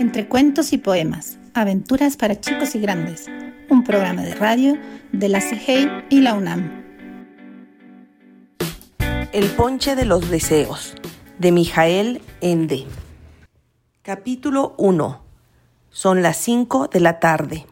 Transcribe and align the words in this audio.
Entre 0.00 0.26
cuentos 0.26 0.72
y 0.72 0.78
poemas, 0.78 1.36
aventuras 1.52 2.16
para 2.16 2.40
chicos 2.40 2.74
y 2.74 2.80
grandes, 2.80 3.26
un 3.68 3.84
programa 3.84 4.22
de 4.22 4.34
radio 4.34 4.78
de 5.12 5.28
la 5.28 5.40
CGI 5.40 5.90
y 6.08 6.22
la 6.22 6.32
UNAM. 6.32 6.70
El 9.34 9.50
ponche 9.50 9.96
de 9.96 10.06
los 10.06 10.30
deseos, 10.30 10.94
de 11.38 11.52
Mijael 11.52 12.22
Ende. 12.40 12.86
Capítulo 14.00 14.74
1. 14.78 15.20
Son 15.90 16.22
las 16.22 16.38
5 16.38 16.88
de 16.88 17.00
la 17.00 17.20
tarde. 17.20 17.66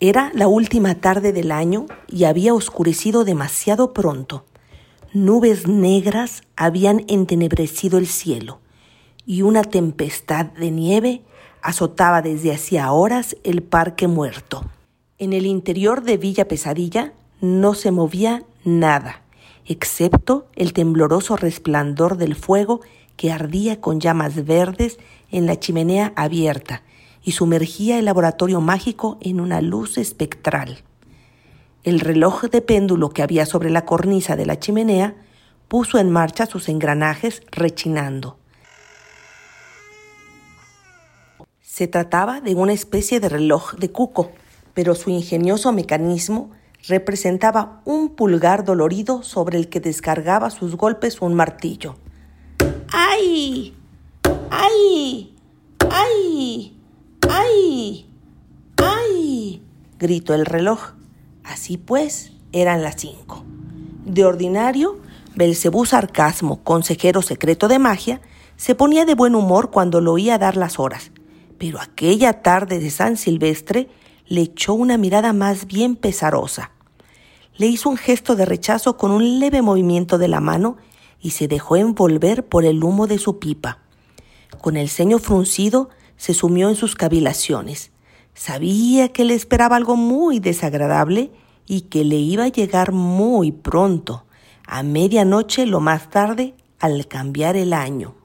Era 0.00 0.30
la 0.32 0.48
última 0.48 0.94
tarde 0.94 1.34
del 1.34 1.52
año 1.52 1.84
y 2.08 2.24
había 2.24 2.54
oscurecido 2.54 3.26
demasiado 3.26 3.92
pronto. 3.92 4.46
Nubes 5.12 5.68
negras 5.68 6.44
habían 6.56 7.04
entenebrecido 7.08 7.98
el 7.98 8.06
cielo 8.06 8.60
y 9.26 9.42
una 9.42 9.64
tempestad 9.64 10.46
de 10.46 10.70
nieve 10.70 11.22
azotaba 11.62 12.22
desde 12.22 12.52
hacía 12.52 12.92
horas 12.92 13.36
el 13.44 13.62
parque 13.62 14.08
muerto. 14.08 14.64
En 15.18 15.32
el 15.32 15.46
interior 15.46 16.02
de 16.02 16.16
Villa 16.16 16.48
Pesadilla 16.48 17.12
no 17.40 17.74
se 17.74 17.92
movía 17.92 18.42
nada, 18.64 19.22
excepto 19.64 20.46
el 20.56 20.72
tembloroso 20.72 21.36
resplandor 21.36 22.16
del 22.16 22.34
fuego 22.34 22.80
que 23.16 23.30
ardía 23.30 23.80
con 23.80 24.00
llamas 24.00 24.44
verdes 24.44 24.98
en 25.30 25.46
la 25.46 25.58
chimenea 25.58 26.12
abierta 26.16 26.82
y 27.22 27.32
sumergía 27.32 27.98
el 27.98 28.04
laboratorio 28.04 28.60
mágico 28.60 29.18
en 29.20 29.40
una 29.40 29.60
luz 29.60 29.96
espectral. 29.96 30.82
El 31.84 32.00
reloj 32.00 32.44
de 32.44 32.60
péndulo 32.60 33.10
que 33.10 33.22
había 33.22 33.46
sobre 33.46 33.70
la 33.70 33.84
cornisa 33.84 34.34
de 34.36 34.46
la 34.46 34.58
chimenea 34.58 35.14
puso 35.68 35.98
en 35.98 36.10
marcha 36.10 36.46
sus 36.46 36.68
engranajes 36.68 37.42
rechinando. 37.50 38.36
Se 41.72 41.86
trataba 41.86 42.42
de 42.42 42.54
una 42.54 42.74
especie 42.74 43.18
de 43.18 43.30
reloj 43.30 43.76
de 43.76 43.90
cuco, 43.90 44.30
pero 44.74 44.94
su 44.94 45.08
ingenioso 45.08 45.72
mecanismo 45.72 46.50
representaba 46.86 47.80
un 47.86 48.10
pulgar 48.10 48.66
dolorido 48.66 49.22
sobre 49.22 49.56
el 49.56 49.70
que 49.70 49.80
descargaba 49.80 50.50
sus 50.50 50.76
golpes 50.76 51.22
un 51.22 51.32
martillo. 51.32 51.96
¡Ay! 52.92 53.74
¡Ay! 54.50 55.34
¡Ay! 55.90 56.76
¡Ay! 57.30 58.06
¡Ay! 58.76 59.62
gritó 59.98 60.34
el 60.34 60.44
reloj. 60.44 60.90
Así 61.42 61.78
pues, 61.78 62.32
eran 62.52 62.82
las 62.82 62.96
cinco. 62.96 63.46
De 64.04 64.26
ordinario, 64.26 65.00
Belcebú 65.36 65.86
Sarcasmo, 65.86 66.62
consejero 66.64 67.22
secreto 67.22 67.66
de 67.66 67.78
magia, 67.78 68.20
se 68.56 68.74
ponía 68.74 69.06
de 69.06 69.14
buen 69.14 69.34
humor 69.34 69.70
cuando 69.70 70.02
lo 70.02 70.12
oía 70.12 70.36
dar 70.36 70.58
las 70.58 70.78
horas, 70.78 71.10
pero 71.62 71.80
aquella 71.80 72.42
tarde 72.42 72.80
de 72.80 72.90
San 72.90 73.16
Silvestre 73.16 73.88
le 74.26 74.40
echó 74.40 74.74
una 74.74 74.98
mirada 74.98 75.32
más 75.32 75.68
bien 75.68 75.94
pesarosa. 75.94 76.72
Le 77.56 77.68
hizo 77.68 77.88
un 77.88 77.96
gesto 77.96 78.34
de 78.34 78.44
rechazo 78.44 78.96
con 78.96 79.12
un 79.12 79.38
leve 79.38 79.62
movimiento 79.62 80.18
de 80.18 80.26
la 80.26 80.40
mano 80.40 80.76
y 81.20 81.30
se 81.30 81.46
dejó 81.46 81.76
envolver 81.76 82.48
por 82.48 82.64
el 82.64 82.82
humo 82.82 83.06
de 83.06 83.18
su 83.18 83.38
pipa. 83.38 83.78
Con 84.60 84.76
el 84.76 84.88
ceño 84.88 85.20
fruncido, 85.20 85.88
se 86.16 86.34
sumió 86.34 86.68
en 86.68 86.74
sus 86.74 86.96
cavilaciones. 86.96 87.92
Sabía 88.34 89.10
que 89.12 89.24
le 89.24 89.34
esperaba 89.34 89.76
algo 89.76 89.94
muy 89.94 90.40
desagradable 90.40 91.30
y 91.64 91.82
que 91.82 92.04
le 92.04 92.16
iba 92.16 92.42
a 92.42 92.48
llegar 92.48 92.90
muy 92.90 93.52
pronto, 93.52 94.24
a 94.66 94.82
medianoche 94.82 95.66
lo 95.66 95.78
más 95.78 96.10
tarde, 96.10 96.56
al 96.80 97.06
cambiar 97.06 97.54
el 97.54 97.72
año. 97.72 98.16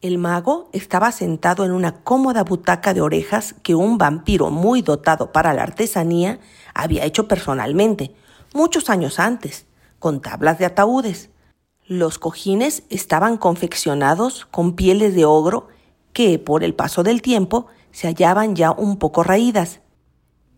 El 0.00 0.16
mago 0.16 0.70
estaba 0.72 1.12
sentado 1.12 1.66
en 1.66 1.72
una 1.72 2.02
cómoda 2.02 2.42
butaca 2.42 2.94
de 2.94 3.02
orejas 3.02 3.54
que 3.62 3.74
un 3.74 3.98
vampiro 3.98 4.50
muy 4.50 4.80
dotado 4.80 5.30
para 5.30 5.52
la 5.52 5.62
artesanía 5.62 6.40
había 6.72 7.04
hecho 7.04 7.28
personalmente, 7.28 8.14
muchos 8.54 8.88
años 8.88 9.18
antes, 9.18 9.66
con 9.98 10.22
tablas 10.22 10.58
de 10.58 10.64
ataúdes. 10.64 11.28
Los 11.86 12.18
cojines 12.18 12.82
estaban 12.88 13.36
confeccionados 13.36 14.46
con 14.46 14.74
pieles 14.74 15.14
de 15.14 15.26
ogro 15.26 15.68
que, 16.14 16.38
por 16.38 16.64
el 16.64 16.74
paso 16.74 17.02
del 17.02 17.20
tiempo, 17.20 17.66
se 17.92 18.06
hallaban 18.06 18.56
ya 18.56 18.70
un 18.70 18.96
poco 18.96 19.22
raídas. 19.22 19.80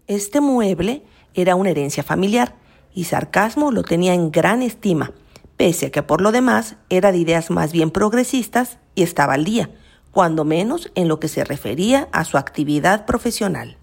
Este 0.06 0.40
mueble 0.40 1.04
era 1.34 1.56
una 1.56 1.70
herencia 1.70 2.04
familiar 2.04 2.54
y 2.94 3.04
Sarcasmo 3.04 3.72
lo 3.72 3.82
tenía 3.82 4.14
en 4.14 4.30
gran 4.30 4.62
estima, 4.62 5.10
pese 5.56 5.86
a 5.86 5.90
que 5.90 6.02
por 6.02 6.20
lo 6.20 6.32
demás 6.32 6.76
era 6.88 7.12
de 7.12 7.18
ideas 7.18 7.50
más 7.50 7.72
bien 7.72 7.90
progresistas 7.90 8.78
y 8.94 9.02
estaba 9.02 9.34
al 9.34 9.44
día, 9.44 9.70
cuando 10.10 10.44
menos 10.44 10.90
en 10.94 11.08
lo 11.08 11.20
que 11.20 11.28
se 11.28 11.44
refería 11.44 12.08
a 12.12 12.24
su 12.24 12.36
actividad 12.36 13.06
profesional. 13.06 13.78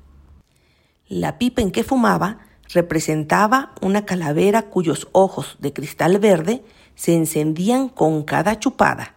La 1.07 1.37
pipa 1.39 1.61
en 1.61 1.71
que 1.71 1.83
fumaba 1.83 2.39
representaba 2.71 3.73
una 3.81 4.05
calavera 4.05 4.63
cuyos 4.63 5.07
ojos 5.11 5.57
de 5.59 5.73
cristal 5.73 6.19
verde 6.19 6.63
se 6.95 7.15
encendían 7.15 7.89
con 7.89 8.23
cada 8.23 8.59
chupada. 8.59 9.15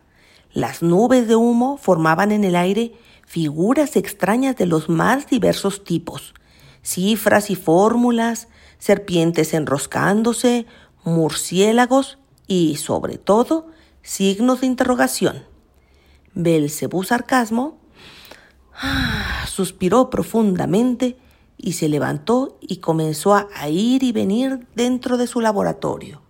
Las 0.52 0.82
nubes 0.82 1.28
de 1.28 1.36
humo 1.36 1.76
formaban 1.76 2.32
en 2.32 2.44
el 2.44 2.56
aire 2.56 2.94
figuras 3.26 3.96
extrañas 3.96 4.56
de 4.56 4.66
los 4.66 4.88
más 4.88 5.26
diversos 5.26 5.84
tipos, 5.84 6.34
cifras 6.82 7.50
y 7.50 7.56
fórmulas, 7.56 8.48
serpientes 8.78 9.54
enroscándose, 9.54 10.66
murciélagos 11.04 12.18
y, 12.46 12.76
sobre 12.76 13.18
todo, 13.18 13.68
signos 14.02 14.60
de 14.60 14.66
interrogación. 14.66 15.44
Belcebú 16.34 17.04
Sarcasmo 17.04 17.78
ah, 18.74 19.44
suspiró 19.46 20.10
profundamente 20.10 21.16
y 21.56 21.74
se 21.74 21.88
levantó 21.88 22.58
y 22.60 22.78
comenzó 22.78 23.34
a 23.34 23.68
ir 23.68 24.02
y 24.02 24.12
venir 24.12 24.66
dentro 24.74 25.16
de 25.16 25.26
su 25.26 25.40
laboratorio. 25.40 26.22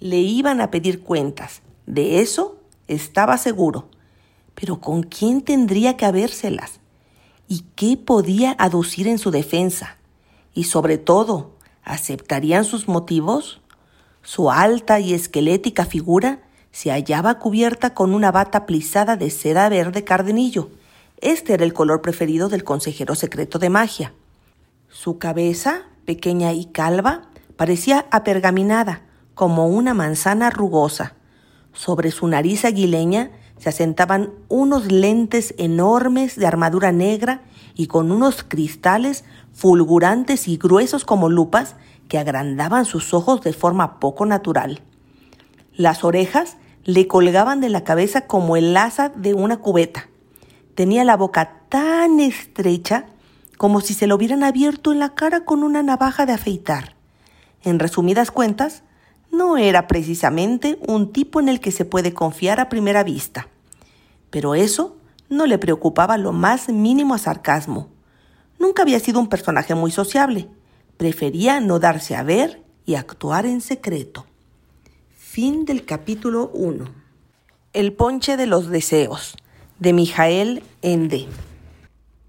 Le 0.00 0.18
iban 0.18 0.60
a 0.60 0.70
pedir 0.70 1.02
cuentas, 1.02 1.62
de 1.86 2.20
eso 2.20 2.58
estaba 2.88 3.38
seguro. 3.38 3.88
Pero 4.54 4.80
¿con 4.80 5.02
quién 5.02 5.42
tendría 5.42 5.96
que 5.96 6.06
habérselas? 6.06 6.80
¿Y 7.48 7.64
qué 7.74 7.96
podía 7.96 8.54
aducir 8.58 9.08
en 9.08 9.18
su 9.18 9.30
defensa? 9.30 9.98
Y 10.54 10.64
sobre 10.64 10.98
todo, 10.98 11.52
¿aceptarían 11.82 12.64
sus 12.64 12.88
motivos? 12.88 13.60
Su 14.24 14.50
alta 14.50 15.00
y 15.00 15.12
esquelética 15.12 15.84
figura 15.84 16.40
se 16.72 16.90
hallaba 16.90 17.38
cubierta 17.38 17.92
con 17.92 18.14
una 18.14 18.32
bata 18.32 18.64
plisada 18.64 19.16
de 19.16 19.28
seda 19.28 19.68
verde 19.68 20.02
cardenillo. 20.02 20.70
Este 21.20 21.52
era 21.52 21.62
el 21.62 21.74
color 21.74 22.00
preferido 22.00 22.48
del 22.48 22.64
consejero 22.64 23.14
secreto 23.16 23.58
de 23.58 23.68
magia. 23.68 24.14
Su 24.88 25.18
cabeza, 25.18 25.82
pequeña 26.06 26.54
y 26.54 26.64
calva, 26.64 27.28
parecía 27.56 28.06
apergaminada, 28.10 29.02
como 29.34 29.66
una 29.66 29.92
manzana 29.92 30.48
rugosa. 30.48 31.16
Sobre 31.74 32.10
su 32.10 32.26
nariz 32.26 32.64
aguileña 32.64 33.30
se 33.58 33.68
asentaban 33.68 34.30
unos 34.48 34.90
lentes 34.90 35.54
enormes 35.58 36.36
de 36.36 36.46
armadura 36.46 36.92
negra 36.92 37.42
y 37.74 37.88
con 37.88 38.10
unos 38.10 38.42
cristales 38.42 39.24
fulgurantes 39.52 40.48
y 40.48 40.56
gruesos 40.56 41.04
como 41.04 41.28
lupas 41.28 41.76
que 42.08 42.18
agrandaban 42.18 42.84
sus 42.84 43.14
ojos 43.14 43.40
de 43.42 43.52
forma 43.52 43.98
poco 44.00 44.26
natural. 44.26 44.80
Las 45.76 46.04
orejas 46.04 46.56
le 46.84 47.06
colgaban 47.06 47.60
de 47.60 47.68
la 47.68 47.84
cabeza 47.84 48.22
como 48.22 48.56
el 48.56 48.76
asa 48.76 49.08
de 49.08 49.34
una 49.34 49.58
cubeta. 49.58 50.08
Tenía 50.74 51.04
la 51.04 51.16
boca 51.16 51.60
tan 51.68 52.20
estrecha 52.20 53.06
como 53.56 53.80
si 53.80 53.94
se 53.94 54.06
lo 54.06 54.16
hubieran 54.16 54.44
abierto 54.44 54.92
en 54.92 54.98
la 54.98 55.14
cara 55.14 55.44
con 55.44 55.62
una 55.62 55.82
navaja 55.82 56.26
de 56.26 56.32
afeitar. 56.32 56.94
En 57.62 57.78
resumidas 57.78 58.30
cuentas, 58.30 58.82
no 59.32 59.56
era 59.56 59.86
precisamente 59.86 60.78
un 60.86 61.12
tipo 61.12 61.40
en 61.40 61.48
el 61.48 61.60
que 61.60 61.72
se 61.72 61.84
puede 61.84 62.12
confiar 62.12 62.60
a 62.60 62.68
primera 62.68 63.02
vista. 63.02 63.48
Pero 64.30 64.54
eso 64.54 64.96
no 65.28 65.46
le 65.46 65.58
preocupaba 65.58 66.18
lo 66.18 66.32
más 66.32 66.68
mínimo 66.68 67.14
a 67.14 67.18
sarcasmo. 67.18 67.88
Nunca 68.58 68.82
había 68.82 69.00
sido 69.00 69.20
un 69.20 69.28
personaje 69.28 69.74
muy 69.74 69.90
sociable. 69.90 70.48
Prefería 70.96 71.60
no 71.60 71.80
darse 71.80 72.14
a 72.14 72.22
ver 72.22 72.62
y 72.86 72.94
actuar 72.94 73.46
en 73.46 73.60
secreto. 73.60 74.26
Fin 75.16 75.64
del 75.64 75.84
capítulo 75.84 76.50
1. 76.54 76.84
El 77.72 77.92
ponche 77.92 78.36
de 78.36 78.46
los 78.46 78.68
deseos, 78.68 79.36
de 79.80 79.92
Mijael 79.92 80.62
Ende. 80.82 81.26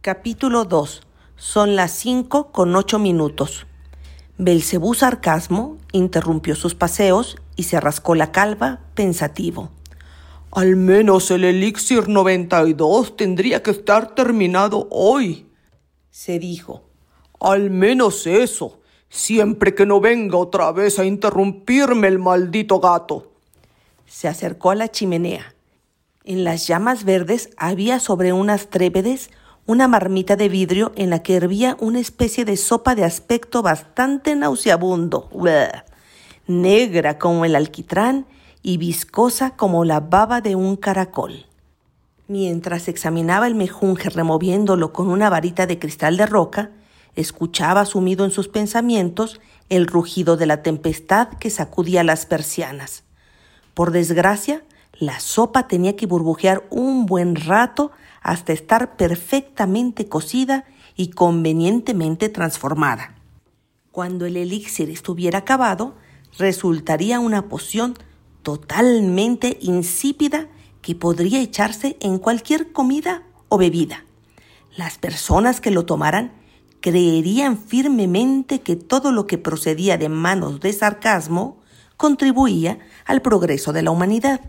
Capítulo 0.01 0.65
2. 0.65 1.03
Son 1.35 1.75
las 1.75 1.91
5 1.91 2.51
con 2.51 2.75
8 2.75 2.97
minutos. 2.97 3.67
Belcebú 4.39 4.95
Sarcasmo 4.95 5.77
interrumpió 5.91 6.55
sus 6.55 6.73
paseos 6.73 7.37
y 7.55 7.63
se 7.63 7.79
rascó 7.79 8.15
la 8.15 8.31
calva 8.31 8.79
pensativo. 8.95 9.69
Al 10.49 10.75
menos 10.75 11.29
el 11.29 11.43
elixir 11.43 12.09
92 12.09 13.15
tendría 13.15 13.61
que 13.61 13.69
estar 13.71 14.15
terminado 14.15 14.87
hoy, 14.89 15.51
se 16.09 16.39
dijo. 16.39 16.84
Al 17.45 17.69
menos 17.69 18.25
eso 18.25 18.79
siempre 19.07 19.75
que 19.75 19.85
no 19.85 19.99
venga 19.99 20.35
otra 20.35 20.71
vez 20.71 20.97
a 20.97 21.05
interrumpirme 21.05 22.07
el 22.07 22.17
maldito 22.17 22.79
gato. 22.79 23.33
Se 24.07 24.27
acercó 24.27 24.71
a 24.71 24.75
la 24.75 24.89
chimenea. 24.89 25.53
En 26.23 26.43
las 26.43 26.65
llamas 26.65 27.03
verdes 27.03 27.51
había 27.55 27.99
sobre 27.99 28.33
unas 28.33 28.71
trépedes 28.71 29.29
una 29.67 29.87
marmita 29.87 30.35
de 30.35 30.49
vidrio 30.49 30.91
en 30.95 31.11
la 31.11 31.21
que 31.21 31.35
hervía 31.35 31.77
una 31.79 31.99
especie 31.99 32.45
de 32.45 32.57
sopa 32.57 32.95
de 32.95 33.03
aspecto 33.03 33.61
bastante 33.61 34.35
nauseabundo, 34.35 35.29
negra 36.47 37.19
como 37.19 37.45
el 37.45 37.55
alquitrán 37.55 38.25
y 38.63 38.77
viscosa 38.77 39.55
como 39.55 39.85
la 39.85 39.99
baba 39.99 40.41
de 40.41 40.55
un 40.55 40.77
caracol. 40.77 41.45
Mientras 42.27 42.87
examinaba 42.87 43.45
el 43.45 43.53
mejunje 43.53 44.09
removiéndolo 44.09 44.91
con 44.93 45.09
una 45.09 45.29
varita 45.29 45.67
de 45.67 45.77
cristal 45.77 46.17
de 46.17 46.25
roca, 46.25 46.71
escuchaba 47.15 47.85
sumido 47.85 48.25
en 48.25 48.31
sus 48.31 48.47
pensamientos 48.47 49.39
el 49.69 49.87
rugido 49.87 50.37
de 50.37 50.45
la 50.45 50.63
tempestad 50.63 51.29
que 51.29 51.49
sacudía 51.49 52.03
las 52.03 52.25
persianas. 52.25 53.03
Por 53.73 53.91
desgracia, 53.91 54.63
la 54.93 55.19
sopa 55.19 55.67
tenía 55.67 55.95
que 55.95 56.05
burbujear 56.05 56.65
un 56.69 57.05
buen 57.05 57.35
rato 57.35 57.91
hasta 58.21 58.53
estar 58.53 58.95
perfectamente 58.95 60.07
cocida 60.07 60.65
y 60.95 61.09
convenientemente 61.09 62.29
transformada. 62.29 63.15
Cuando 63.91 64.25
el 64.25 64.37
elixir 64.37 64.89
estuviera 64.89 65.39
acabado, 65.39 65.95
resultaría 66.37 67.19
una 67.19 67.47
poción 67.47 67.95
totalmente 68.43 69.57
insípida 69.61 70.47
que 70.81 70.95
podría 70.95 71.41
echarse 71.41 71.97
en 71.99 72.19
cualquier 72.19 72.71
comida 72.71 73.23
o 73.49 73.57
bebida. 73.57 74.05
Las 74.77 74.97
personas 74.97 75.61
que 75.61 75.71
lo 75.71 75.85
tomaran 75.85 76.31
creerían 76.85 77.57
firmemente 77.57 78.61
que 78.61 78.75
todo 78.75 79.11
lo 79.11 79.25
que 79.25 79.39
procedía 79.39 79.97
de 79.97 80.07
manos 80.07 80.59
de 80.59 80.71
sarcasmo 80.71 81.57
contribuía 81.97 82.77
al 83.07 83.23
progreso 83.23 83.73
de 83.73 83.81
la 83.81 83.89
humanidad. 83.89 84.41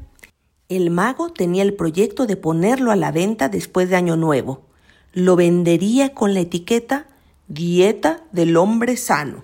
El 0.68 0.90
mago 0.90 1.32
tenía 1.32 1.62
el 1.62 1.72
proyecto 1.72 2.26
de 2.26 2.36
ponerlo 2.36 2.90
a 2.90 2.96
la 2.96 3.10
venta 3.10 3.48
después 3.48 3.88
de 3.88 3.96
Año 3.96 4.16
Nuevo. 4.16 4.66
Lo 5.14 5.34
vendería 5.34 6.12
con 6.12 6.34
la 6.34 6.40
etiqueta 6.40 7.06
Dieta 7.48 8.20
del 8.32 8.58
hombre 8.58 8.98
sano. 8.98 9.42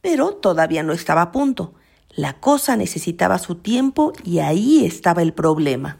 Pero 0.00 0.34
todavía 0.34 0.84
no 0.84 0.92
estaba 0.92 1.22
a 1.22 1.32
punto. 1.32 1.74
La 2.10 2.34
cosa 2.34 2.76
necesitaba 2.76 3.38
su 3.38 3.56
tiempo 3.56 4.12
y 4.22 4.38
ahí 4.38 4.84
estaba 4.84 5.22
el 5.22 5.32
problema. 5.32 5.98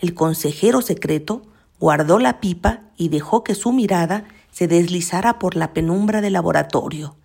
El 0.00 0.12
consejero 0.14 0.82
secreto 0.82 1.42
guardó 1.78 2.18
la 2.18 2.40
pipa 2.40 2.80
y 2.96 3.10
dejó 3.10 3.44
que 3.44 3.54
su 3.54 3.70
mirada 3.70 4.24
se 4.54 4.68
deslizara 4.68 5.40
por 5.40 5.56
la 5.56 5.72
penumbra 5.72 6.20
del 6.20 6.34
laboratorio. 6.34 7.16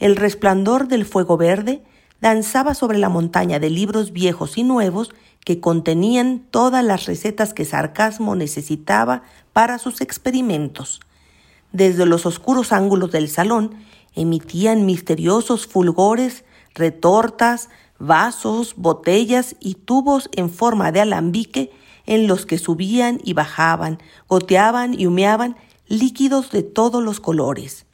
El 0.00 0.16
resplandor 0.16 0.88
del 0.88 1.04
fuego 1.04 1.36
verde 1.36 1.84
danzaba 2.20 2.74
sobre 2.74 2.98
la 2.98 3.08
montaña 3.08 3.60
de 3.60 3.70
libros 3.70 4.12
viejos 4.12 4.58
y 4.58 4.64
nuevos 4.64 5.14
que 5.44 5.60
contenían 5.60 6.40
todas 6.50 6.84
las 6.84 7.06
recetas 7.06 7.54
que 7.54 7.64
Sarcasmo 7.64 8.34
necesitaba 8.34 9.22
para 9.52 9.78
sus 9.78 10.00
experimentos. 10.00 11.00
Desde 11.70 12.06
los 12.06 12.26
oscuros 12.26 12.72
ángulos 12.72 13.12
del 13.12 13.28
salón 13.28 13.76
emitían 14.16 14.84
misteriosos 14.84 15.68
fulgores, 15.68 16.44
retortas, 16.74 17.68
vasos, 18.00 18.74
botellas 18.76 19.54
y 19.60 19.74
tubos 19.74 20.28
en 20.32 20.50
forma 20.50 20.90
de 20.90 21.02
alambique 21.02 21.70
en 22.04 22.26
los 22.26 22.46
que 22.46 22.58
subían 22.58 23.20
y 23.22 23.32
bajaban, 23.32 24.00
goteaban 24.26 24.98
y 24.98 25.06
humeaban 25.06 25.54
líquidos 25.86 26.50
de 26.50 26.62
todos 26.62 27.02
los 27.02 27.20
colores. 27.20 27.86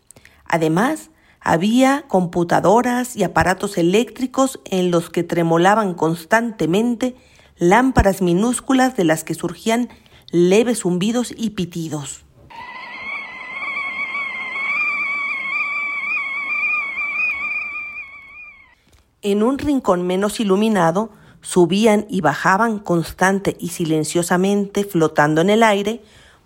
Además, 0.45 1.11
había 1.41 2.05
computadoras 2.09 3.17
y 3.17 3.25
aparatos 3.25 3.79
eléctricos 3.79 4.61
en 4.65 4.91
los 4.91 5.11
que 5.11 5.23
tremolaban 5.23 5.95
constantemente 5.95 7.17
lámparas 7.57 8.23
minúsculas 8.23 8.97
de 8.97 9.05
las 9.05 9.25
que 9.25 9.35
surgían 9.35 9.89
leves 10.31 10.81
zumbidos 10.81 11.33
y 11.37 11.51
pitidos. 11.51 12.25
En 19.23 19.43
un 19.43 19.59
rincón 19.59 20.07
menos 20.07 20.41
iluminado 20.41 21.11
subían 21.43 22.07
y 22.09 22.23
bajaban 22.23 22.79
constante 22.79 23.57
y 23.61 23.69
silenciosamente 23.69 24.85
flotando 24.85 25.43
en 25.43 25.51
el 25.51 25.63
aire 25.63 26.03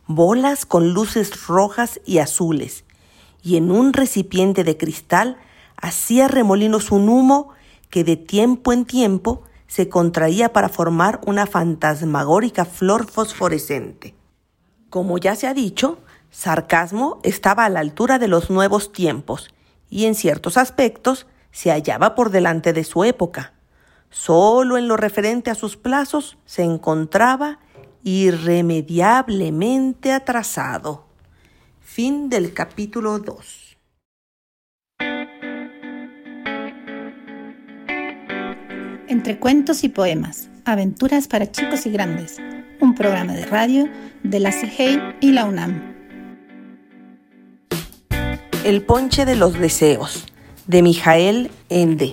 bolas 0.06 0.67
con 0.67 0.93
luces 0.93 1.47
rojas 1.47 2.01
y 2.05 2.19
azules, 2.19 2.85
y 3.43 3.56
en 3.56 3.71
un 3.71 3.93
recipiente 3.93 4.65
de 4.65 4.77
cristal 4.77 5.39
hacía 5.77 6.29
remolinos 6.29 6.91
un 6.91 7.09
humo 7.09 7.51
que 7.91 8.05
de 8.05 8.17
tiempo 8.17 8.73
en 8.73 8.85
tiempo 8.85 9.43
se 9.67 9.89
contraía 9.89 10.53
para 10.53 10.69
formar 10.69 11.21
una 11.27 11.47
fantasmagórica 11.47 12.65
flor 12.65 13.11
fosforescente. 13.11 14.15
Como 14.91 15.19
ya 15.19 15.37
se 15.37 15.47
ha 15.47 15.55
dicho, 15.55 15.99
sarcasmo 16.31 17.21
estaba 17.23 17.65
a 17.65 17.69
la 17.69 17.81
altura 17.81 18.19
de 18.19 18.29
los 18.29 18.50
nuevos 18.50 18.93
tiempos 18.93 19.53
y 19.91 20.05
en 20.05 20.15
ciertos 20.15 20.57
aspectos 20.57 21.27
se 21.50 21.71
hallaba 21.71 22.15
por 22.15 22.31
delante 22.31 22.73
de 22.73 22.85
su 22.85 23.05
época. 23.05 23.53
Solo 24.11 24.77
en 24.77 24.87
lo 24.87 24.97
referente 24.97 25.50
a 25.50 25.55
sus 25.55 25.77
plazos 25.77 26.39
se 26.45 26.62
encontraba 26.62 27.59
irremediablemente 28.05 30.12
atrasado. 30.12 31.06
Fin 31.81 32.29
del 32.29 32.53
capítulo 32.53 33.19
2. 33.19 33.79
Entre 39.09 39.39
cuentos 39.39 39.83
y 39.85 39.89
poemas, 39.89 40.51
aventuras 40.67 41.29
para 41.29 41.51
chicos 41.51 41.87
y 41.87 41.91
grandes, 41.91 42.37
un 42.81 42.95
programa 42.95 43.33
de 43.33 43.47
radio 43.47 43.89
de 44.23 44.41
la 44.41 44.53
CIGEI 44.53 45.17
y 45.21 45.33
la 45.33 45.47
UNAM. 45.47 45.95
El 48.65 48.83
ponche 48.83 49.25
de 49.25 49.37
los 49.37 49.59
deseos, 49.59 50.27
de 50.67 50.83
Mijael 50.83 51.50
Ende. 51.71 52.12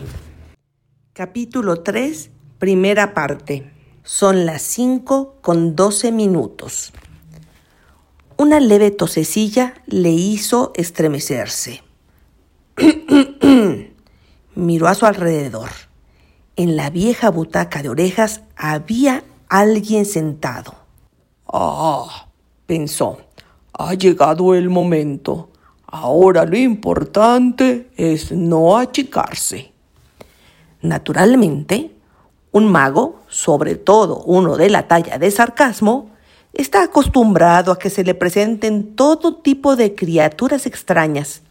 Capítulo 1.12 1.84
3, 1.84 2.32
primera 2.60 3.14
parte. 3.14 3.81
Son 4.03 4.48
las 4.48 4.63
5 4.63 5.36
con 5.42 5.75
12 5.75 6.12
minutos. 6.12 6.92
Una 8.36 8.59
leve 8.59 8.89
tosecilla 8.89 9.75
le 9.86 10.09
hizo 10.09 10.71
estremecerse. 10.75 11.83
Miró 14.56 14.88
a 14.88 14.95
su 14.95 15.06
alrededor. 15.06 15.69
En 16.56 16.75
la 16.75 16.89
vieja 16.89 17.30
butaca 17.30 17.83
de 17.83 17.89
orejas 17.89 18.42
había 18.56 19.24
alguien 19.50 20.05
sentado. 20.05 20.74
Ah, 21.48 22.27
pensó, 22.65 23.20
ha 23.74 23.93
llegado 23.93 24.55
el 24.55 24.70
momento. 24.72 25.51
Ahora 25.86 26.46
lo 26.46 26.58
importante 26.58 27.91
es 27.98 28.31
no 28.31 28.77
achicarse. 28.77 29.72
Naturalmente, 30.81 32.00
un 32.51 32.72
mago, 32.72 33.22
sobre 33.27 33.75
todo 33.75 34.24
uno 34.25 34.58
de 34.58 34.70
la 34.70 34.88
talla 34.88 35.17
de 35.17 35.31
sarcasmo, 35.31 36.10
está 36.53 36.84
acostumbrado 36.84 37.72
a 37.72 37.79
que 37.79 37.89
se 37.89 38.03
le 38.03 38.13
presenten 38.13 38.96
todo 38.96 39.36
tipo 39.36 39.75
de 39.75 39.96
criaturas 39.96 40.65
extrañas, 40.65 41.43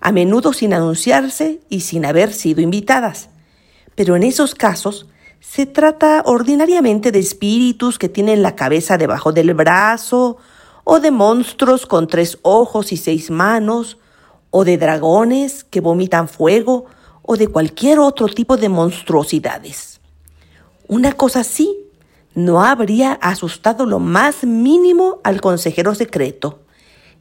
a 0.00 0.12
menudo 0.12 0.52
sin 0.52 0.72
anunciarse 0.72 1.60
y 1.68 1.80
sin 1.80 2.06
haber 2.06 2.32
sido 2.32 2.60
invitadas. 2.60 3.28
Pero 3.94 4.16
en 4.16 4.22
esos 4.22 4.54
casos 4.54 5.06
se 5.40 5.66
trata 5.66 6.22
ordinariamente 6.24 7.12
de 7.12 7.18
espíritus 7.18 7.98
que 7.98 8.08
tienen 8.08 8.42
la 8.42 8.56
cabeza 8.56 8.96
debajo 8.96 9.32
del 9.32 9.54
brazo, 9.54 10.38
o 10.84 11.00
de 11.00 11.10
monstruos 11.10 11.84
con 11.84 12.06
tres 12.06 12.38
ojos 12.40 12.92
y 12.92 12.96
seis 12.96 13.30
manos, 13.30 13.98
o 14.50 14.64
de 14.64 14.78
dragones 14.78 15.62
que 15.64 15.82
vomitan 15.82 16.28
fuego, 16.28 16.86
o 17.22 17.36
de 17.36 17.48
cualquier 17.48 17.98
otro 17.98 18.26
tipo 18.28 18.56
de 18.56 18.70
monstruosidades. 18.70 19.97
Una 20.88 21.12
cosa 21.12 21.40
así 21.40 21.76
no 22.34 22.64
habría 22.64 23.12
asustado 23.12 23.84
lo 23.84 23.98
más 23.98 24.44
mínimo 24.44 25.20
al 25.22 25.42
consejero 25.42 25.94
secreto. 25.94 26.60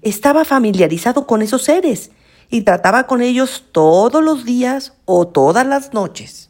Estaba 0.01 0.45
familiarizado 0.45 1.27
con 1.27 1.41
esos 1.41 1.63
seres 1.63 2.11
y 2.49 2.61
trataba 2.61 3.07
con 3.07 3.21
ellos 3.21 3.65
todos 3.73 4.23
los 4.23 4.45
días 4.45 4.93
o 5.03 5.27
todas 5.27 5.67
las 5.67 5.93
noches. 5.93 6.49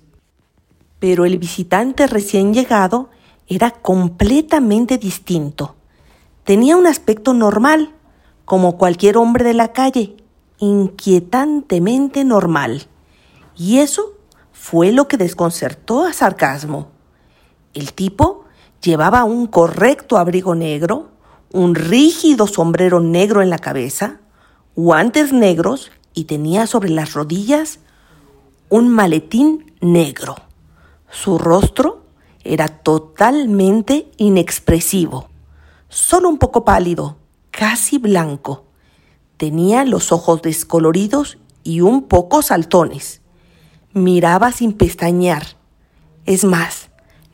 Pero 1.00 1.25
el 1.25 1.39
visitante 1.39 2.05
recién 2.05 2.53
llegado 2.53 3.09
era 3.47 3.71
completamente 3.71 5.00
distinto. 5.00 5.75
Tenía 6.43 6.77
un 6.77 6.86
aspecto 6.86 7.33
normal, 7.33 7.95
como 8.45 8.77
cualquier 8.77 9.17
hombre 9.17 9.43
de 9.43 9.55
la 9.55 9.74
calle, 9.74 10.17
inquietantemente 10.59 12.24
normal. 12.24 12.86
Y 13.55 13.79
eso 13.79 14.13
fue 14.51 14.91
lo 14.91 15.07
que 15.07 15.17
desconcertó 15.17 16.05
a 16.05 16.13
Sarcasmo. 16.13 16.97
El 17.77 17.93
tipo 17.93 18.43
llevaba 18.81 19.24
un 19.24 19.46
correcto 19.46 20.17
abrigo 20.17 20.55
negro, 20.55 21.10
un 21.51 21.75
rígido 21.75 22.48
sombrero 22.48 23.00
negro 23.01 23.43
en 23.43 23.51
la 23.51 23.60
cabeza, 23.60 24.19
guantes 24.75 25.31
negros 25.31 25.91
y 26.15 26.24
tenía 26.24 26.65
sobre 26.65 26.89
las 26.89 27.13
rodillas 27.13 27.77
un 28.69 28.89
maletín 28.89 29.75
negro. 29.79 30.38
Su 31.12 31.38
rostro 31.38 32.01
era 32.43 32.67
totalmente 32.67 34.10
inexpresivo, 34.17 35.29
solo 35.88 36.29
un 36.29 36.39
poco 36.39 36.65
pálido, 36.65 37.17
casi 37.51 38.00
blanco. 38.00 38.65
Tenía 39.38 39.86
los 39.86 40.12
ojos 40.12 40.41
descoloridos 40.41 41.38
y 41.63 41.81
un 41.81 42.07
poco 42.07 42.41
saltones. 42.41 43.22
Miraba 43.93 44.51
sin 44.51 44.74
pestañear. 44.74 45.46
Es 46.25 46.43
más, 46.43 46.87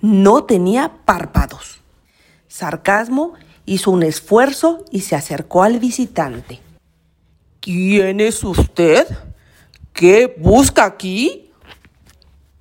no 0.04 0.44
tenía 0.44 0.92
párpados. 1.06 1.80
Sarcasmo 2.50 3.36
hizo 3.66 3.90
un 3.90 4.04
esfuerzo 4.04 4.84
y 4.92 5.00
se 5.00 5.16
acercó 5.16 5.64
al 5.64 5.80
visitante. 5.80 6.60
¿Quién 7.62 8.20
es 8.20 8.44
usted? 8.44 9.08
¿Qué 9.94 10.36
busca 10.38 10.84
aquí? 10.84 11.52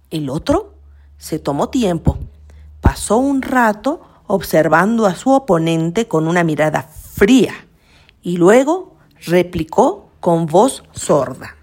El 0.08 0.30
otro 0.30 0.74
se 1.18 1.40
tomó 1.40 1.68
tiempo. 1.68 2.16
Pasó 2.80 3.16
un 3.16 3.42
rato 3.42 4.02
observando 4.28 5.06
a 5.06 5.16
su 5.16 5.32
oponente 5.32 6.06
con 6.06 6.28
una 6.28 6.44
mirada 6.44 6.82
fría 6.82 7.54
y 8.22 8.36
luego 8.36 8.94
replicó 9.26 10.10
con 10.20 10.46
voz 10.46 10.84
sorda. 10.92 11.56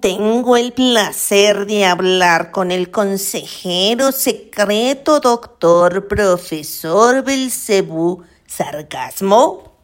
Tengo 0.00 0.56
el 0.56 0.72
placer 0.72 1.66
de 1.66 1.84
hablar 1.84 2.50
con 2.50 2.70
el 2.70 2.90
consejero 2.90 4.10
secreto 4.10 5.20
doctor 5.20 6.08
profesor 6.08 7.22
Belcebú 7.22 8.22
Sarcasmo. 8.46 9.74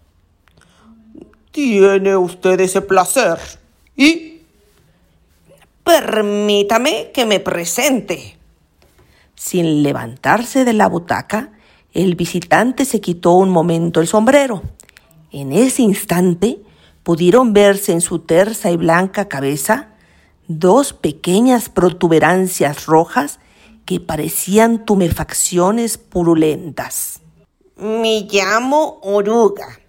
Tiene 1.50 2.16
usted 2.16 2.60
ese 2.60 2.80
placer. 2.80 3.38
¿Y? 3.94 4.40
Permítame 5.84 7.10
que 7.12 7.26
me 7.26 7.38
presente. 7.38 8.38
Sin 9.34 9.82
levantarse 9.82 10.64
de 10.64 10.72
la 10.72 10.88
butaca, 10.88 11.52
el 11.92 12.14
visitante 12.14 12.86
se 12.86 13.02
quitó 13.02 13.32
un 13.32 13.50
momento 13.50 14.00
el 14.00 14.06
sombrero. 14.06 14.62
En 15.32 15.52
ese 15.52 15.82
instante 15.82 16.60
pudieron 17.02 17.52
verse 17.52 17.92
en 17.92 18.00
su 18.00 18.20
tersa 18.20 18.70
y 18.70 18.76
blanca 18.76 19.28
cabeza 19.28 19.88
dos 20.48 20.92
pequeñas 20.92 21.68
protuberancias 21.68 22.86
rojas 22.86 23.38
que 23.84 24.00
parecían 24.00 24.84
tumefacciones 24.84 25.98
purulentas. 25.98 27.20
Me 27.76 28.28
llamo 28.30 29.00
Oruga, 29.02 29.80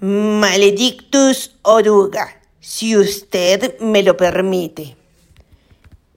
Maledictus 0.00 1.56
Oruga, 1.62 2.40
si 2.60 2.96
usted 2.96 3.80
me 3.80 4.02
lo 4.02 4.16
permite. 4.16 4.96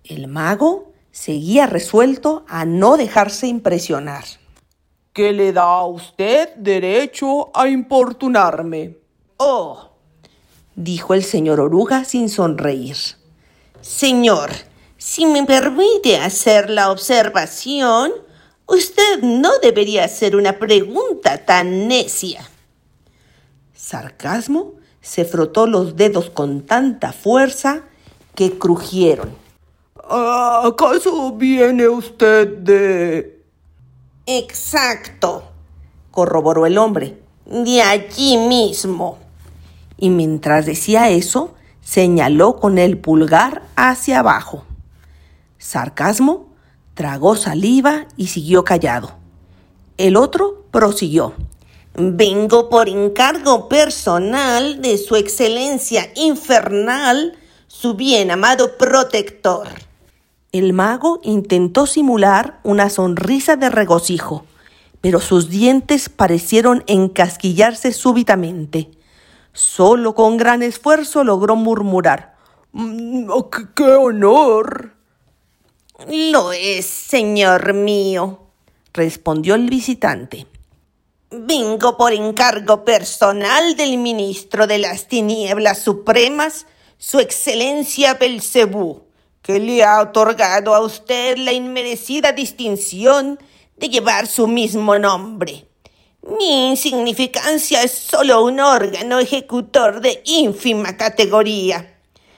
El 0.03 0.27
mago 0.27 0.91
seguía 1.11 1.65
resuelto 1.65 2.45
a 2.47 2.65
no 2.65 2.97
dejarse 2.97 3.47
impresionar. 3.47 4.25
¿Qué 5.13 5.31
le 5.31 5.53
da 5.53 5.63
a 5.63 5.85
usted 5.85 6.53
derecho 6.55 7.55
a 7.55 7.67
importunarme? 7.67 8.97
Oh, 9.37 9.92
dijo 10.75 11.13
el 11.13 11.23
señor 11.23 11.59
Oruga 11.59 12.05
sin 12.05 12.29
sonreír. 12.29 12.97
Señor, 13.81 14.51
si 14.97 15.25
me 15.25 15.43
permite 15.43 16.17
hacer 16.17 16.69
la 16.69 16.89
observación, 16.91 18.11
usted 18.65 19.21
no 19.21 19.59
debería 19.61 20.05
hacer 20.05 20.35
una 20.35 20.57
pregunta 20.59 21.45
tan 21.45 21.87
necia. 21.87 22.49
Sarcasmo 23.75 24.75
se 25.01 25.25
frotó 25.25 25.67
los 25.67 25.97
dedos 25.97 26.29
con 26.29 26.61
tanta 26.61 27.11
fuerza 27.11 27.83
que 28.35 28.57
crujieron. 28.57 29.35
¿Acaso 30.09 31.33
viene 31.33 31.87
usted 31.87 32.47
de... 32.47 33.41
Exacto, 34.25 35.43
corroboró 36.11 36.65
el 36.65 36.77
hombre. 36.77 37.21
De 37.45 37.81
allí 37.81 38.37
mismo. 38.37 39.22
Y 40.03 40.09
mientras 40.09 40.65
decía 40.65 41.07
eso, 41.07 41.53
señaló 41.79 42.57
con 42.57 42.77
el 42.77 42.97
pulgar 42.97 43.61
hacia 43.77 44.19
abajo. 44.19 44.65
Sarcasmo 45.57 46.49
tragó 46.93 47.37
saliva 47.37 48.07
y 48.17 48.27
siguió 48.27 48.65
callado. 48.65 49.13
El 49.95 50.17
otro 50.17 50.65
prosiguió. 50.71 51.35
Vengo 51.95 52.67
por 52.67 52.89
encargo 52.89 53.69
personal 53.69 54.81
de 54.81 54.97
Su 54.97 55.15
Excelencia 55.15 56.11
Infernal, 56.17 57.37
su 57.67 57.93
bien 57.93 58.29
amado 58.29 58.77
protector. 58.77 59.69
El 60.51 60.73
mago 60.73 61.21
intentó 61.23 61.85
simular 61.85 62.59
una 62.63 62.89
sonrisa 62.89 63.55
de 63.55 63.69
regocijo, 63.69 64.43
pero 64.99 65.21
sus 65.21 65.47
dientes 65.49 66.09
parecieron 66.09 66.83
encasquillarse 66.87 67.93
súbitamente. 67.93 68.89
Solo 69.53 70.15
con 70.15 70.37
gran 70.37 70.63
esfuerzo 70.63 71.23
logró 71.23 71.55
murmurar. 71.55 72.35
Mm, 72.71 73.29
oh, 73.29 73.49
¡Qué 73.49 73.83
honor! 73.83 74.93
Lo 76.09 76.51
es, 76.51 76.87
señor 76.87 77.73
mío, 77.73 78.47
respondió 78.93 79.53
el 79.53 79.69
visitante. 79.69 80.47
Vengo 81.29 81.97
por 81.97 82.13
encargo 82.13 82.83
personal 82.83 83.75
del 83.75 83.97
ministro 83.97 84.65
de 84.65 84.79
las 84.79 85.07
tinieblas 85.07 85.79
supremas, 85.83 86.65
su 86.97 87.19
excelencia 87.19 88.15
Belcebú, 88.15 89.03
que 89.43 89.59
le 89.59 89.83
ha 89.83 90.01
otorgado 90.01 90.73
a 90.73 90.81
usted 90.81 91.37
la 91.37 91.53
inmerecida 91.53 92.31
distinción 92.31 93.39
de 93.77 93.89
llevar 93.89 94.25
su 94.25 94.47
mismo 94.47 94.97
nombre. 94.97 95.67
Mi 96.25 96.69
insignificancia 96.69 97.83
es 97.83 97.91
solo 97.91 98.45
un 98.45 98.61
órgano 98.61 99.19
ejecutor 99.19 99.99
de 99.99 100.21
ínfima 100.23 100.95
categoría. 100.95 101.97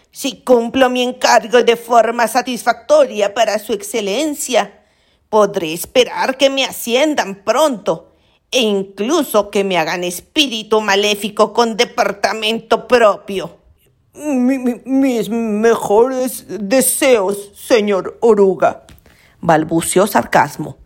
Si 0.10 0.42
cumplo 0.42 0.90
mi 0.90 1.04
encargo 1.04 1.62
de 1.62 1.76
forma 1.76 2.28
satisfactoria 2.28 3.36
para 3.36 3.60
su 3.60 3.74
excelencia, 3.74 4.86
podré 5.30 5.74
esperar 5.74 6.36
que 6.36 6.50
me 6.50 6.66
asciendan 6.66 7.44
pronto 7.44 8.14
e 8.50 8.62
incluso 8.62 9.52
que 9.52 9.64
me 9.64 9.78
hagan 9.78 10.04
espíritu 10.04 10.82
maléfico 10.82 11.54
con 11.54 11.78
departamento 11.78 12.88
propio. 12.88 13.58
mis 14.16 15.30
mejores 15.30 16.46
deseos, 16.48 17.52
señor 17.54 18.18
Oruga, 18.22 18.88
balbuceó 19.42 20.08
sarcasmo. 20.08 20.78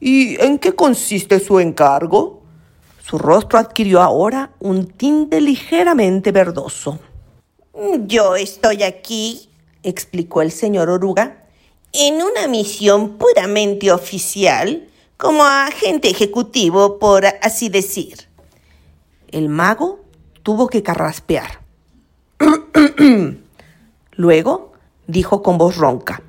¿Y 0.00 0.40
en 0.40 0.58
qué 0.58 0.74
consiste 0.74 1.40
su 1.40 1.58
encargo? 1.58 2.37
Su 3.08 3.16
rostro 3.16 3.58
adquirió 3.58 4.02
ahora 4.02 4.50
un 4.58 4.86
tinte 4.86 5.40
ligeramente 5.40 6.30
verdoso. 6.30 6.98
Yo 8.04 8.36
estoy 8.36 8.82
aquí, 8.82 9.48
explicó 9.82 10.42
el 10.42 10.52
señor 10.52 10.90
Oruga, 10.90 11.46
en 11.94 12.16
una 12.16 12.46
misión 12.48 13.16
puramente 13.16 13.90
oficial, 13.90 14.90
como 15.16 15.42
agente 15.42 16.10
ejecutivo, 16.10 16.98
por 16.98 17.24
así 17.24 17.70
decir. 17.70 18.28
El 19.28 19.48
mago 19.48 20.00
tuvo 20.42 20.68
que 20.68 20.82
carraspear. 20.82 21.60
Luego 24.12 24.72
dijo 25.06 25.42
con 25.42 25.56
voz 25.56 25.78
ronca. 25.78 26.22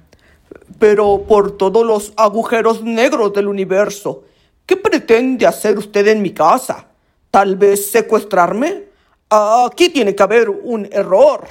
Pero 0.80 1.26
por 1.28 1.58
todos 1.58 1.86
los 1.86 2.14
agujeros 2.16 2.84
negros 2.84 3.34
del 3.34 3.50
universo, 3.50 4.24
¿Qué 4.70 4.78
pretende 4.78 5.48
hacer 5.48 5.80
usted 5.80 6.06
en 6.10 6.22
mi 6.22 6.32
casa? 6.32 6.86
¿Tal 7.32 7.56
vez 7.56 7.90
secuestrarme? 7.90 8.84
Aquí 9.28 9.90
tiene 9.90 10.14
que 10.14 10.22
haber 10.22 10.48
un 10.48 10.88
error. 10.92 11.48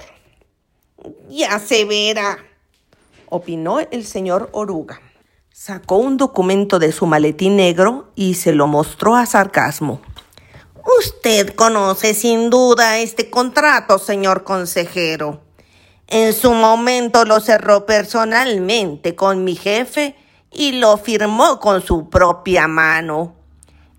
Ya 1.29 1.59
se 1.59 1.85
verá, 1.85 2.39
opinó 3.29 3.81
el 3.81 4.07
señor 4.07 4.51
Oruga. 4.53 5.01
Sacó 5.53 5.97
un 5.97 6.17
documento 6.17 6.79
de 6.79 6.93
su 6.93 7.07
maletín 7.07 7.57
negro 7.57 8.13
y 8.15 8.35
se 8.35 8.53
lo 8.53 8.69
mostró 8.69 9.17
a 9.17 9.27
sarcasmo. 9.27 10.01
Usted 11.01 11.57
conoce 11.57 12.15
sin 12.15 12.51
duda 12.51 13.01
este 13.01 13.31
contrato, 13.31 13.99
señor 13.99 14.45
consejero. 14.45 15.41
En 16.07 16.33
su 16.33 16.53
momento 16.53 17.25
lo 17.25 17.41
cerró 17.41 17.85
personalmente 17.85 19.17
con 19.17 19.43
mi 19.43 19.57
jefe 19.57 20.15
y 20.51 20.73
lo 20.73 20.97
firmó 20.99 21.61
con 21.61 21.83
su 21.83 22.09
propia 22.09 22.69
mano. 22.69 23.37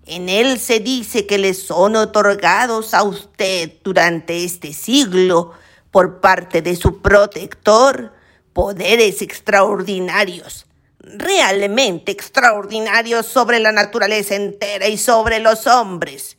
En 0.06 0.28
él 0.28 0.58
se 0.58 0.80
dice 0.80 1.26
que 1.26 1.38
le 1.38 1.54
son 1.54 1.96
otorgados 1.96 2.94
a 2.94 3.02
usted 3.02 3.72
durante 3.84 4.44
este 4.44 4.72
siglo 4.72 5.52
por 5.90 6.20
parte 6.20 6.62
de 6.62 6.76
su 6.76 7.00
protector 7.00 8.12
poderes 8.52 9.22
extraordinarios, 9.22 10.66
realmente 10.98 12.12
extraordinarios 12.12 13.26
sobre 13.26 13.60
la 13.60 13.72
naturaleza 13.72 14.34
entera 14.34 14.88
y 14.88 14.98
sobre 14.98 15.38
los 15.38 15.66
hombres. 15.66 16.36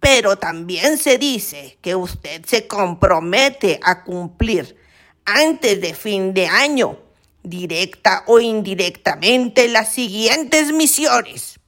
Pero 0.00 0.36
también 0.36 0.98
se 0.98 1.18
dice 1.18 1.78
que 1.80 1.94
usted 1.94 2.44
se 2.44 2.66
compromete 2.66 3.78
a 3.84 4.02
cumplir 4.02 4.76
antes 5.24 5.80
de 5.80 5.94
fin 5.94 6.34
de 6.34 6.48
año 6.48 6.98
directa 7.42 8.24
o 8.26 8.40
indirectamente, 8.40 9.68
las 9.68 9.92
siguientes 9.92 10.72
misiones. 10.72 11.58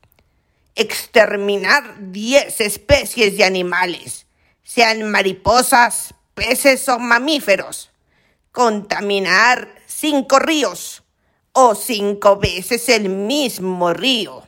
Exterminar 0.74 2.12
10 2.12 2.60
especies 2.60 3.36
de 3.36 3.44
animales, 3.44 4.26
sean 4.62 5.10
mariposas, 5.10 6.14
peces 6.34 6.88
o 6.88 6.98
mamíferos. 6.98 7.90
Contaminar 8.50 9.68
cinco 9.86 10.38
ríos 10.38 11.02
o 11.52 11.74
cinco 11.74 12.36
veces 12.36 12.88
el 12.88 13.08
mismo 13.08 13.92
río. 13.92 14.46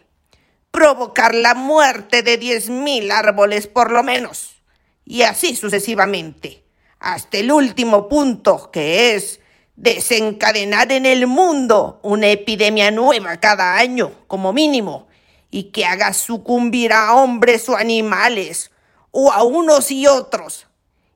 Provocar 0.70 1.34
la 1.34 1.54
muerte 1.54 2.22
de 2.22 2.38
10.000 2.38 3.10
árboles 3.10 3.66
por 3.66 3.90
lo 3.90 4.02
menos. 4.02 4.62
Y 5.04 5.22
así 5.22 5.56
sucesivamente. 5.56 6.64
Hasta 6.98 7.38
el 7.38 7.52
último 7.52 8.08
punto, 8.08 8.70
que 8.70 9.14
es 9.14 9.40
desencadenar 9.76 10.90
en 10.92 11.06
el 11.06 11.26
mundo 11.26 12.00
una 12.02 12.28
epidemia 12.28 12.90
nueva 12.90 13.38
cada 13.38 13.76
año, 13.76 14.12
como 14.26 14.52
mínimo, 14.52 15.06
y 15.50 15.64
que 15.64 15.84
haga 15.84 16.12
sucumbir 16.12 16.92
a 16.92 17.14
hombres 17.14 17.68
o 17.68 17.76
animales, 17.76 18.70
o 19.10 19.32
a 19.32 19.42
unos 19.44 19.90
y 19.90 20.06
otros. 20.06 20.66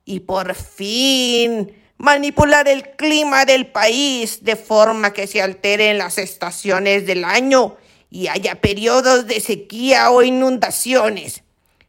Y 0.05 0.21
por 0.21 0.55
fin 0.55 1.75
manipular 2.01 2.67
el 2.67 2.97
clima 2.97 3.45
del 3.45 3.67
país 3.67 4.43
de 4.43 4.57
forma 4.57 5.13
que 5.13 5.27
se 5.27 5.43
alteren 5.43 5.99
las 5.99 6.17
estaciones 6.17 7.07
del 7.07 7.25
año 7.25 7.77
y 8.11 8.29
haya 8.29 8.63
periodos 8.63 9.27
de 9.27 9.39
sequía 9.41 10.11
o 10.11 10.23
inundaciones. 10.23 11.43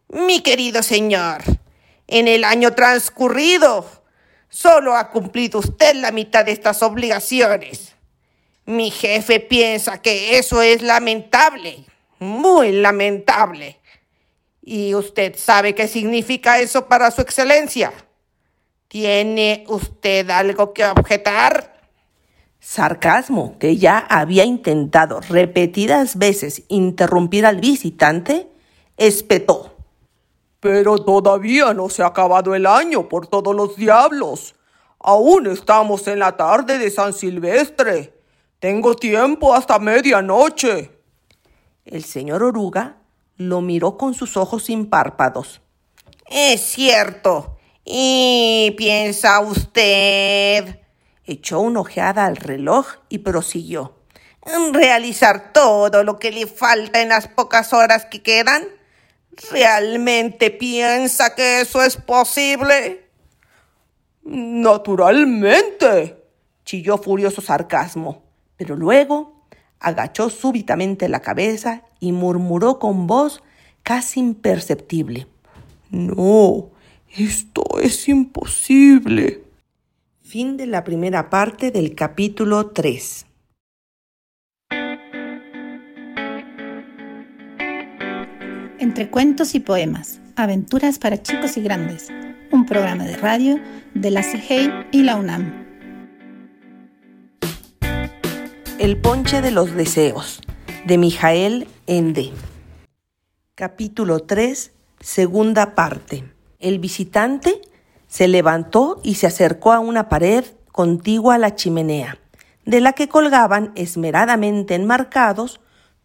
Mi 0.10 0.42
querido 0.42 0.84
señor, 0.84 1.42
en 2.08 2.28
el 2.28 2.44
año 2.44 2.74
transcurrido, 2.74 3.86
solo 4.52 4.96
ha 4.96 5.10
cumplido 5.10 5.60
usted 5.60 5.96
la 5.96 6.12
mitad 6.12 6.46
de 6.46 6.52
estas 6.52 6.84
obligaciones. 6.84 7.96
Mi 8.66 8.92
jefe 8.92 9.40
piensa 9.40 10.00
que 10.00 10.38
eso 10.38 10.62
es 10.62 10.84
lamentable, 10.84 11.86
muy 12.20 12.72
lamentable. 12.72 13.80
¿Y 14.62 14.94
usted 14.94 15.36
sabe 15.36 15.74
qué 15.74 15.88
significa 15.88 16.60
eso 16.60 16.88
para 16.88 17.10
su 17.10 17.22
excelencia? 17.22 17.92
¿Tiene 18.88 19.64
usted 19.68 20.30
algo 20.30 20.74
que 20.74 20.86
objetar? 20.86 21.82
Sarcasmo, 22.60 23.58
que 23.58 23.78
ya 23.78 23.98
había 23.98 24.46
intentado 24.46 25.22
repetidas 25.22 26.18
veces 26.18 26.64
interrumpir 26.68 27.46
al 27.48 27.60
visitante, 27.60 28.48
espetó. 28.98 29.71
Pero 30.62 30.98
todavía 31.00 31.74
no 31.74 31.90
se 31.90 32.04
ha 32.04 32.08
acabado 32.08 32.56
el 32.56 32.66
año 32.66 33.10
por 33.10 33.28
todos 33.28 33.54
los 33.54 33.76
diablos. 33.76 34.56
Aún 35.00 35.48
estamos 35.48 36.08
en 36.08 36.20
la 36.20 36.38
tarde 36.38 36.78
de 36.78 36.90
San 36.90 37.14
Silvestre. 37.14 38.14
Tengo 38.60 38.96
tiempo 38.96 39.54
hasta 39.56 39.80
medianoche. 39.80 40.92
El 41.84 42.04
señor 42.04 42.44
Oruga 42.44 42.98
lo 43.38 43.62
miró 43.62 43.98
con 43.98 44.14
sus 44.14 44.38
ojos 44.38 44.66
sin 44.66 44.88
párpados. 44.88 45.62
Es 46.28 46.62
cierto. 46.62 47.58
¿Y 47.84 48.76
piensa 48.78 49.40
usted? 49.40 50.80
Echó 51.26 51.60
una 51.60 51.80
ojeada 51.80 52.26
al 52.26 52.36
reloj 52.38 52.86
y 53.10 53.18
prosiguió. 53.18 53.96
¿Realizar 54.72 55.54
todo 55.54 56.04
lo 56.04 56.20
que 56.20 56.32
le 56.32 56.46
falta 56.46 57.02
en 57.02 57.10
las 57.10 57.28
pocas 57.28 57.74
horas 57.74 58.06
que 58.06 58.22
quedan? 58.22 58.68
¿Realmente 59.52 60.52
piensa 60.52 61.36
que 61.36 61.62
eso 61.62 61.84
es 61.84 61.98
posible? 61.98 63.10
Naturalmente, 64.24 66.24
chilló 66.66 66.98
furioso 66.98 67.42
sarcasmo, 67.42 68.24
pero 68.58 68.76
luego 68.76 69.46
agachó 69.80 70.30
súbitamente 70.30 71.10
la 71.10 71.22
cabeza 71.22 71.84
y 72.00 72.12
murmuró 72.12 72.78
con 72.78 73.08
voz 73.08 73.42
casi 73.84 74.20
imperceptible. 74.20 75.28
No, 75.90 76.70
esto 77.18 77.64
es 77.82 78.08
imposible. 78.08 79.44
Fin 80.22 80.56
de 80.56 80.68
la 80.68 80.84
primera 80.84 81.30
parte 81.30 81.72
del 81.72 81.96
capítulo 81.96 82.68
3. 82.68 83.26
Entre 88.82 89.12
cuentos 89.12 89.54
y 89.54 89.60
poemas, 89.60 90.20
aventuras 90.36 90.98
para 90.98 91.22
chicos 91.22 91.56
y 91.56 91.62
grandes, 91.62 92.08
un 92.52 92.66
programa 92.66 93.06
de 93.06 93.16
radio 93.16 93.60
de 93.94 94.10
la 94.10 94.24
CIGEI 94.24 94.88
y 94.92 95.04
la 95.04 95.18
UNAM. 95.18 95.54
El 98.80 99.00
ponche 99.00 99.44
de 99.44 99.52
los 99.52 99.76
deseos, 99.76 100.42
de 100.88 100.98
Mijael 100.98 101.68
Ende. 101.86 102.32
Capítulo 103.54 104.22
3, 104.22 104.72
segunda 105.00 105.76
parte. 105.76 106.24
El 106.58 106.80
visitante 106.80 107.62
se 108.08 108.28
levantó 108.28 109.00
y 109.04 109.14
se 109.14 109.28
acercó 109.28 109.74
a 109.74 109.80
una 109.80 110.10
pared 110.10 110.44
contigua 110.72 111.36
a 111.36 111.38
la 111.38 111.54
chimenea, 111.54 112.18
de 112.66 112.82
la 112.82 112.94
que 112.94 113.08
colgaban 113.08 113.74
esmeradamente 113.76 114.74
enmarcados 114.74 115.62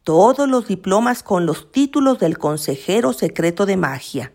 todos 0.06 0.48
los 0.48 0.68
diplomas 0.68 1.24
con 1.24 1.46
los 1.46 1.72
títulos 1.72 2.20
del 2.20 2.38
consejero 2.38 3.12
secreto 3.12 3.66
de 3.66 3.76
magia. 3.76 4.32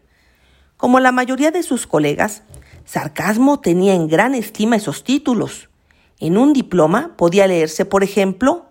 Como 0.75 0.99
la 0.99 1.13
mayoría 1.13 1.49
de 1.49 1.63
sus 1.63 1.87
colegas, 1.87 2.43
Sarcasmo 2.83 3.61
tenía 3.61 3.93
en 3.93 4.09
gran 4.09 4.35
estima 4.35 4.75
esos 4.75 5.05
títulos. 5.05 5.69
En 6.19 6.37
un 6.37 6.51
diploma 6.51 7.15
podía 7.15 7.47
leerse, 7.47 7.85
por 7.85 8.03
ejemplo, 8.03 8.65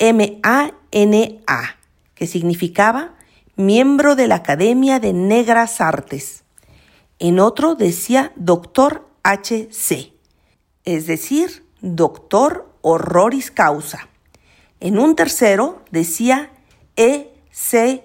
M-A-N-A, 0.00 1.76
que 2.16 2.26
significaba 2.26 3.14
miembro 3.54 4.16
de 4.16 4.26
la 4.26 4.34
Academia 4.34 4.98
de 4.98 5.12
Negras 5.12 5.80
Artes. 5.80 6.42
En 7.20 7.38
otro 7.38 7.76
decía 7.76 8.32
doctor 8.34 9.06
HC, 9.22 10.12
es 10.84 11.06
decir, 11.06 11.64
doctor 11.80 12.68
horroris 12.82 13.52
causa. 13.52 14.09
En 14.80 14.98
un 14.98 15.14
tercero 15.14 15.82
decía 15.90 16.50
ECIA, 16.96 18.02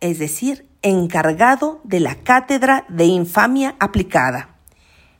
es 0.00 0.18
decir, 0.18 0.68
encargado 0.82 1.80
de 1.84 2.00
la 2.00 2.16
cátedra 2.16 2.84
de 2.88 3.04
infamia 3.04 3.76
aplicada. 3.78 4.56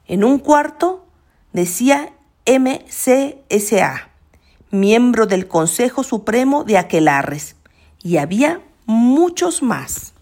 En 0.06 0.24
un 0.24 0.40
cuarto 0.40 1.06
decía 1.52 2.12
MCSA, 2.44 4.08
miembro 4.70 5.26
del 5.26 5.46
Consejo 5.46 6.02
Supremo 6.02 6.64
de 6.64 6.78
Aquelarres, 6.78 7.54
y 8.02 8.16
había 8.16 8.60
muchos 8.86 9.62
más. 9.62 10.14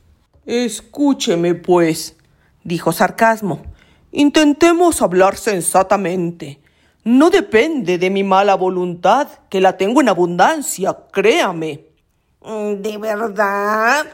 Escúcheme, 0.45 1.55
pues, 1.55 2.17
dijo 2.63 2.93
sarcasmo. 2.93 3.63
Intentemos 4.13 5.03
hablar 5.03 5.37
sensatamente. 5.37 6.61
No 7.07 7.31
depende 7.31 7.99
de 7.99 8.11
mi 8.11 8.25
mala 8.25 8.57
voluntad, 8.57 9.29
que 9.49 9.61
la 9.61 9.77
tengo 9.77 10.01
en 10.01 10.09
abundancia, 10.09 11.05
créame. 11.13 11.87
Mm, 12.41 12.83
¿De 12.83 12.99
verdad? 12.99 14.07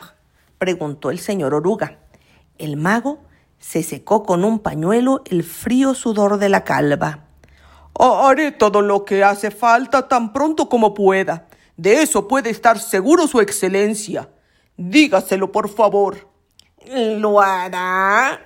preguntó 0.59 1.11
el 1.11 1.18
señor 1.18 1.55
Oruga. 1.55 2.00
El 2.59 2.76
mago 2.76 3.20
se 3.59 3.83
secó 3.83 4.24
con 4.24 4.44
un 4.44 4.59
pañuelo 4.59 5.22
el 5.24 5.42
frío 5.42 5.94
sudor 5.94 6.37
de 6.37 6.50
la 6.50 6.64
calva. 6.64 7.20
Haré 7.98 8.52
todo 8.52 8.83
lo 8.83 9.07
que 9.07 9.24
hace 9.24 9.50
falta 9.50 10.07
tan 10.07 10.35
pronto 10.35 10.68
como 10.68 10.92
pueda. 10.92 11.46
De 11.78 12.02
eso 12.02 12.28
puede 12.28 12.50
estar 12.50 12.78
seguro 12.78 13.26
su 13.26 13.40
excelencia. 13.40 14.28
Dígaselo, 14.76 15.50
por 15.50 15.70
favor. 15.70 16.28
¿Lo 16.87 17.40
hará? 17.40 18.38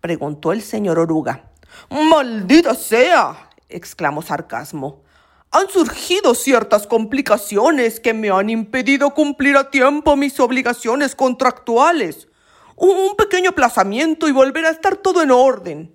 preguntó 0.00 0.52
el 0.52 0.62
señor 0.62 0.98
Oruga. 0.98 1.50
¡Maldita 1.90 2.74
sea! 2.74 3.47
Exclamó 3.68 4.22
sarcasmo. 4.22 5.02
Han 5.50 5.68
surgido 5.70 6.34
ciertas 6.34 6.86
complicaciones 6.86 8.00
que 8.00 8.12
me 8.12 8.30
han 8.30 8.50
impedido 8.50 9.14
cumplir 9.14 9.56
a 9.56 9.70
tiempo 9.70 10.14
mis 10.16 10.38
obligaciones 10.40 11.14
contractuales. 11.14 12.28
Un 12.76 13.16
pequeño 13.16 13.50
aplazamiento 13.50 14.28
y 14.28 14.32
volver 14.32 14.66
a 14.66 14.70
estar 14.70 14.96
todo 14.96 15.22
en 15.22 15.30
orden. 15.30 15.94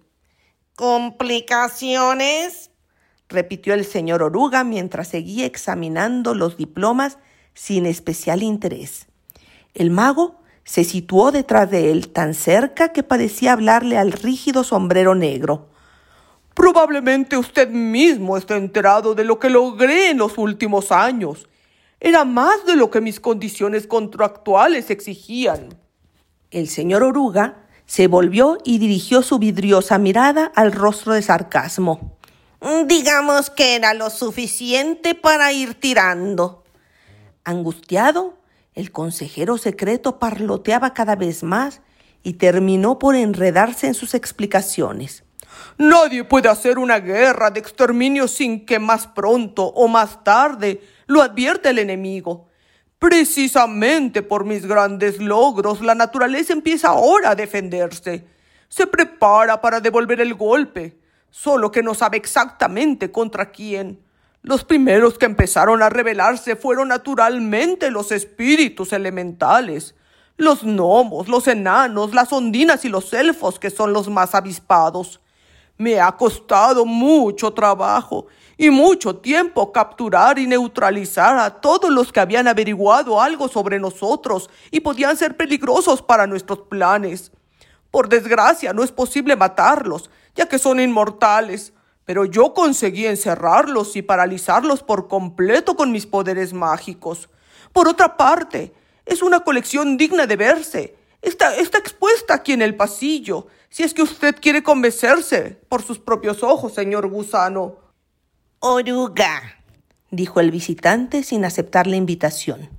¿Complicaciones? 0.75 2.71
repitió 3.29 3.73
el 3.73 3.86
señor 3.86 4.23
Oruga 4.23 4.63
mientras 4.63 5.07
seguía 5.07 5.45
examinando 5.45 6.33
los 6.33 6.57
diplomas 6.57 7.17
sin 7.53 7.86
especial 7.86 8.43
interés. 8.43 9.07
El 9.73 9.91
mago 9.91 10.41
se 10.63 10.83
situó 10.83 11.31
detrás 11.31 11.69
de 11.69 11.91
él 11.91 12.09
tan 12.09 12.33
cerca 12.33 12.89
que 12.89 13.03
parecía 13.03 13.53
hablarle 13.53 13.97
al 13.97 14.12
rígido 14.12 14.63
sombrero 14.63 15.15
negro. 15.15 15.69
Probablemente 16.54 17.38
usted 17.38 17.70
mismo 17.70 18.38
está 18.38 18.56
enterado 18.56 19.16
de 19.16 19.24
lo 19.24 19.39
que 19.39 19.50
logré 19.50 20.12
en 20.12 20.18
los 20.18 20.38
últimos 20.38 20.92
años. 20.92 21.48
Era 22.00 22.26
más 22.26 22.66
de 22.66 22.76
lo 22.76 22.92
que 22.92 23.02
mis 23.02 23.20
condiciones 23.20 23.88
contractuales 23.88 24.89
exigían. 24.89 25.78
El 26.52 26.68
señor 26.68 27.04
Oruga 27.04 27.63
se 27.86 28.08
volvió 28.08 28.58
y 28.63 28.78
dirigió 28.78 29.24
su 29.24 29.39
vidriosa 29.39 29.98
mirada 29.98 30.52
al 30.56 30.72
rostro 30.72 31.13
de 31.13 31.22
sarcasmo. 31.22 32.18
Digamos 32.86 33.50
que 33.50 33.76
era 33.76 33.94
lo 33.94 34.10
suficiente 34.10 35.16
para 35.16 35.52
ir 35.52 35.74
tirando. 35.74 36.63
Angustiado, 37.44 38.38
el 38.74 38.92
consejero 38.92 39.58
secreto 39.58 40.18
parloteaba 40.18 40.94
cada 40.94 41.16
vez 41.16 41.44
más 41.44 41.82
y 42.24 42.34
terminó 42.34 43.00
por 43.00 43.16
enredarse 43.16 43.88
en 43.88 43.94
sus 43.94 44.13
explicaciones. 44.13 45.24
Nadie 45.78 46.24
puede 46.24 46.50
hacer 46.50 46.78
una 46.78 47.00
guerra 47.00 47.50
de 47.50 47.60
exterminio 47.60 48.28
sin 48.28 48.66
que 48.66 48.80
más 48.80 49.08
pronto 49.08 49.63
o 49.63 49.88
más 49.88 50.24
tarde 50.24 50.82
lo 51.08 51.22
advierta 51.22 51.70
el 51.70 51.80
enemigo. 51.80 52.48
Precisamente 53.00 54.22
por 54.22 54.46
mis 54.46 54.66
grandes 54.66 55.20
logros, 55.20 55.82
la 55.82 55.96
naturaleza 55.96 56.54
empieza 56.54 56.89
ahora 56.89 57.32
a 57.32 57.36
defenderse. 57.36 58.26
Se 58.70 58.88
prepara 58.88 59.60
para 59.60 59.82
devolver 59.82 60.22
el 60.22 60.34
golpe, 60.36 60.98
solo 61.30 61.70
que 61.72 61.84
no 61.84 61.94
sabe 61.96 62.18
exactamente 62.18 63.12
contra 63.12 63.52
quién. 63.52 64.00
Los 64.42 64.63
primeros 64.63 65.18
que 65.18 65.26
empezaron 65.26 65.82
a 65.82 65.89
rebelarse 65.89 66.56
fueron 66.56 66.89
naturalmente 66.89 67.92
los 67.92 68.12
espíritus 68.12 68.92
elementales, 68.92 69.96
los 70.38 70.63
gnomos, 70.63 71.28
los 71.28 71.48
enanos, 71.48 72.13
las 72.13 72.34
ondinas 72.34 72.84
y 72.86 72.89
los 72.89 73.13
elfos, 73.13 73.58
que 73.58 73.70
son 73.70 73.94
los 73.94 74.10
más 74.10 74.36
avispados. 74.36 75.22
Me 75.77 75.99
ha 75.99 76.12
costado 76.15 76.86
mucho 76.86 77.51
trabajo 77.51 78.27
y 78.57 78.69
mucho 78.69 79.15
tiempo 79.15 79.71
capturar 79.71 80.38
y 80.38 80.47
neutralizar 80.47 81.38
a 81.39 81.49
todos 81.62 81.89
los 81.89 82.12
que 82.12 82.19
habían 82.19 82.47
averiguado 82.47 83.19
algo 83.19 83.47
sobre 83.47 83.79
nosotros 83.79 84.49
y 84.71 84.79
podían 84.79 85.17
ser 85.17 85.36
peligrosos 85.36 86.01
para 86.01 86.27
nuestros 86.27 86.59
planes. 86.59 87.31
Por 87.91 88.09
desgracia, 88.09 88.73
no 88.73 88.83
es 88.83 88.91
posible 88.91 89.36
matarlos, 89.36 90.09
ya 90.36 90.47
que 90.47 90.59
son 90.59 90.79
inmortales 90.79 91.73
pero 92.05 92.25
yo 92.25 92.53
conseguí 92.53 93.05
encerrarlos 93.05 93.95
y 93.95 94.01
paralizarlos 94.01 94.83
por 94.83 95.07
completo 95.07 95.75
con 95.75 95.91
mis 95.91 96.05
poderes 96.05 96.53
mágicos. 96.53 97.29
Por 97.71 97.88
otra 97.88 98.17
parte, 98.17 98.73
es 99.05 99.21
una 99.21 99.39
colección 99.41 99.97
digna 99.97 100.27
de 100.27 100.36
verse. 100.36 100.95
Está, 101.21 101.55
está 101.55 101.77
expuesta 101.77 102.33
aquí 102.33 102.51
en 102.51 102.62
el 102.62 102.75
pasillo, 102.75 103.47
si 103.73 103.81
es 103.81 103.95
que 103.95 104.03
usted 104.03 104.36
quiere 104.39 104.62
convencerse 104.62 105.59
por 105.67 105.81
sus 105.81 105.97
propios 105.97 106.43
ojos, 106.43 106.75
señor 106.75 107.07
gusano. 107.07 107.77
Oruga, 108.59 109.41
dijo 110.12 110.39
el 110.39 110.51
visitante 110.51 111.23
sin 111.23 111.43
aceptar 111.43 111.88
la 111.88 111.95
invitación. 111.95 112.69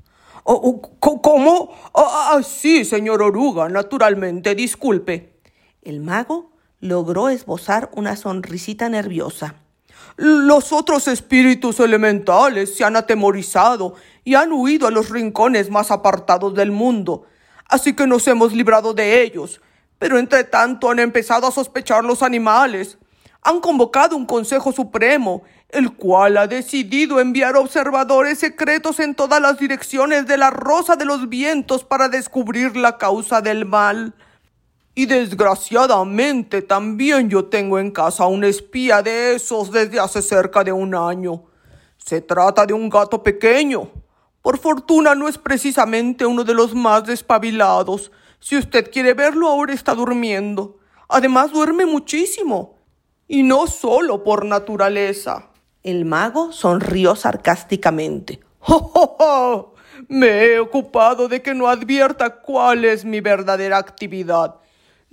Oh, 0.45 0.55
oh, 1.01 1.21
¿Cómo? 1.21 1.75
Ah, 1.93 2.35
ah, 2.35 2.43
sí, 2.45 2.85
señor 2.85 3.23
Oruga, 3.23 3.69
naturalmente, 3.69 4.55
disculpe. 4.55 5.41
El 5.83 5.99
mago 5.99 6.53
logró 6.79 7.29
esbozar 7.29 7.91
una 7.95 8.15
sonrisita 8.15 8.89
nerviosa. 8.89 9.57
Los 10.15 10.73
otros 10.73 11.09
espíritus 11.09 11.81
elementales 11.81 12.77
se 12.77 12.85
han 12.85 12.95
atemorizado 12.95 13.97
y 14.23 14.37
han 14.37 14.53
huido 14.53 14.87
a 14.87 14.93
los 14.93 15.11
rincones 15.11 15.71
más 15.71 15.91
apartados 15.91 16.55
del 16.55 16.71
mundo, 16.71 17.25
así 17.69 17.97
que 17.97 18.07
nos 18.07 18.29
hemos 18.29 18.53
librado 18.53 18.95
de 18.95 19.23
ellos. 19.23 19.61
Pero 20.05 20.19
entre 20.19 20.45
tanto 20.45 20.91
han 20.91 20.99
empezado 20.99 21.47
a 21.47 21.51
sospechar 21.51 22.05
los 22.05 22.23
animales. 22.23 22.99
Han 23.41 23.61
convocado 23.61 24.15
un 24.19 24.27
Consejo 24.27 24.71
Supremo, 24.71 25.45
el 25.71 25.95
cual 25.95 26.37
ha 26.37 26.47
decidido 26.47 27.21
enviar 27.21 27.57
observadores 27.57 28.39
secretos 28.39 29.01
en 29.01 29.15
todas 29.15 29.41
las 29.41 29.59
direcciones 29.59 30.27
de 30.27 30.37
la 30.37 30.51
Rosa 30.51 30.97
de 30.97 31.07
los 31.07 31.31
Vientos 31.31 31.85
para 31.85 32.11
descubrir 32.11 32.77
la 32.77 32.99
causa 32.99 33.41
del 33.41 33.65
mal. 33.65 34.13
Y 34.95 35.07
desgraciadamente 35.07 36.61
también 36.61 37.31
yo 37.31 37.47
tengo 37.47 37.79
en 37.79 37.91
casa 37.91 38.27
un 38.27 38.45
espía 38.45 39.01
de 39.01 39.35
esos 39.35 39.73
desde 39.73 40.01
hace 40.01 40.21
cerca 40.21 40.63
de 40.63 40.73
un 40.73 40.95
año. 40.95 41.45
Se 41.97 42.21
trata 42.21 42.67
de 42.67 42.75
un 42.75 42.91
gato 42.91 43.23
pequeño. 43.23 43.91
Por 44.43 44.59
fortuna 44.59 45.15
no 45.15 45.29
es 45.29 45.39
precisamente 45.39 46.27
uno 46.27 46.45
de 46.45 46.53
los 46.53 46.75
más 46.75 47.05
despabilados. 47.05 48.13
Si 48.45 48.59
usted 48.59 48.91
quiere 48.91 49.15
verlo, 49.15 49.49
ahora 49.49 49.73
está 49.73 49.95
durmiendo. 49.95 50.79
Además 51.09 51.51
duerme 51.51 51.87
muchísimo. 51.87 52.79
Y 53.27 53.43
no 53.43 53.67
solo 53.67 54.23
por 54.23 54.45
naturaleza. 54.45 55.49
El 55.83 56.05
mago 56.05 56.53
sonrió 56.53 57.17
sarcásticamente. 57.17 58.41
¡Oh, 58.67 59.73
Me 60.09 60.45
he 60.45 60.59
ocupado 60.59 61.27
de 61.29 61.41
que 61.41 61.55
no 61.55 61.69
advierta 61.69 62.43
cuál 62.43 62.85
es 62.85 63.07
mi 63.07 63.23
verdadera 63.23 63.79
actividad 63.79 64.61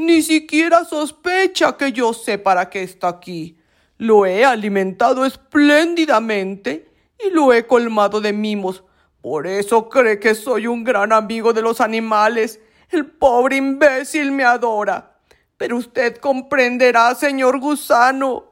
ni 0.02 0.22
siquiera 0.22 0.84
sospecha 0.84 1.78
que 1.78 1.92
yo 1.92 2.14
sé 2.14 2.38
para 2.38 2.70
qué 2.70 2.84
está 2.84 3.08
aquí. 3.08 3.58
Lo 3.98 4.26
he 4.26 4.44
alimentado 4.44 5.26
espléndidamente 5.26 6.92
y 7.24 7.30
lo 7.30 7.54
he 7.54 7.68
colmado 7.68 8.20
de 8.20 8.34
mimos. 8.34 8.84
Por 9.22 9.46
eso 9.46 9.90
cree 9.90 10.20
que 10.20 10.34
soy 10.34 10.66
un 10.66 10.84
gran 10.84 11.14
amigo 11.14 11.54
de 11.54 11.62
los 11.62 11.82
animales. 11.82 12.60
El 12.92 13.06
pobre 13.06 13.56
imbécil 13.56 14.32
me 14.32 14.44
adora. 14.44 15.18
Pero 15.58 15.78
usted 15.78 16.18
comprenderá, 16.18 17.16
señor 17.16 17.60
gusano. 17.60 18.52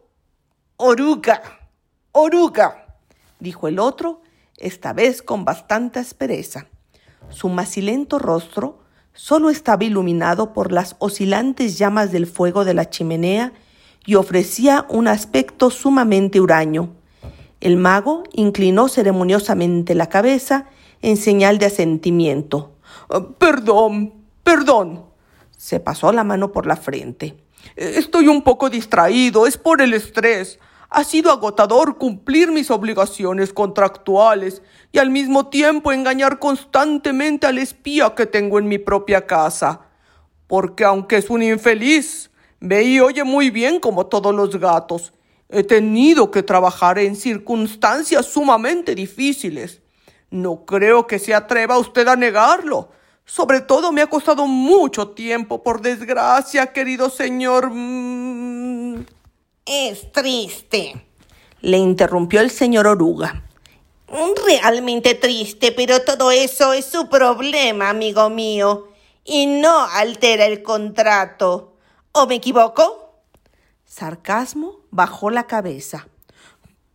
Oruga, 0.78 1.42
oruga, 2.14 2.96
dijo 3.40 3.68
el 3.68 3.80
otro, 3.80 4.22
esta 4.58 4.94
vez 4.94 5.22
con 5.22 5.44
bastante 5.44 6.00
aspereza. 6.00 6.68
Su 7.30 7.50
macilento 7.50 8.18
rostro 8.18 8.80
solo 9.14 9.50
estaba 9.50 9.84
iluminado 9.84 10.54
por 10.54 10.72
las 10.72 10.96
oscilantes 11.00 11.78
llamas 11.78 12.12
del 12.12 12.28
fuego 12.28 12.64
de 12.64 12.74
la 12.74 12.90
chimenea 12.90 13.52
y 14.06 14.16
ofrecía 14.16 14.86
un 14.88 15.10
aspecto 15.10 15.70
sumamente 15.70 16.40
huraño. 16.40 16.96
El 17.60 17.76
mago 17.76 18.24
inclinó 18.32 18.88
ceremoniosamente 18.88 19.96
la 19.96 20.08
cabeza 20.08 20.68
en 21.02 21.18
señal 21.18 21.58
de 21.58 21.66
asentimiento. 21.66 22.76
Perdón, 23.38 24.19
perdón. 24.44 25.06
Se 25.58 25.80
pasó 25.80 26.12
la 26.12 26.24
mano 26.24 26.52
por 26.52 26.66
la 26.66 26.78
frente. 26.78 27.36
Estoy 27.76 28.28
un 28.28 28.42
poco 28.42 28.70
distraído, 28.70 29.46
es 29.46 29.58
por 29.58 29.82
el 29.82 29.94
estrés. 29.94 30.60
Ha 30.90 31.04
sido 31.04 31.32
agotador 31.32 31.98
cumplir 31.98 32.52
mis 32.52 32.72
obligaciones 32.72 33.54
contractuales 33.54 34.62
y 34.92 34.98
al 34.98 35.12
mismo 35.12 35.48
tiempo 35.48 35.92
engañar 35.92 36.40
constantemente 36.40 37.46
al 37.46 37.60
espía 37.60 38.16
que 38.16 38.26
tengo 38.26 38.58
en 38.58 38.68
mi 38.68 38.80
propia 38.80 39.28
casa. 39.28 39.82
Porque 40.48 40.84
aunque 40.84 41.18
es 41.18 41.30
un 41.30 41.44
infeliz, 41.44 42.32
ve 42.60 42.84
y 42.84 43.00
oye 43.00 43.24
muy 43.24 43.52
bien 43.52 43.80
como 43.80 44.08
todos 44.08 44.34
los 44.34 44.60
gatos. 44.60 45.14
He 45.48 45.64
tenido 45.64 46.32
que 46.32 46.42
trabajar 46.42 46.98
en 46.98 47.16
circunstancias 47.16 48.26
sumamente 48.26 48.96
difíciles. 48.96 49.82
No 50.32 50.66
creo 50.66 51.06
que 51.06 51.20
se 51.20 51.34
atreva 51.36 51.78
usted 51.78 52.08
a 52.08 52.16
negarlo. 52.16 52.90
Sobre 53.30 53.62
todo 53.62 53.92
me 53.92 54.02
ha 54.02 54.08
costado 54.08 54.48
mucho 54.48 55.10
tiempo, 55.10 55.62
por 55.62 55.82
desgracia, 55.82 56.74
querido 56.74 57.12
señor. 57.12 57.70
Mm, 57.72 59.06
es 59.68 60.12
triste. 60.12 61.06
Le 61.62 61.78
interrumpió 61.78 62.42
el 62.42 62.50
señor 62.50 62.88
Oruga. 62.88 63.44
Realmente 64.48 65.14
triste, 65.14 65.72
pero 65.72 66.02
todo 66.02 66.32
eso 66.32 66.74
es 66.74 66.86
su 66.86 67.08
problema, 67.08 67.90
amigo 67.90 68.32
mío, 68.32 68.88
y 69.24 69.46
no 69.46 69.80
altera 69.80 70.48
el 70.48 70.64
contrato. 70.64 71.76
¿O 72.12 72.26
me 72.26 72.34
equivoco? 72.34 73.14
Sarcasmo 73.86 74.80
bajó 74.90 75.30
la 75.30 75.46
cabeza. 75.46 76.08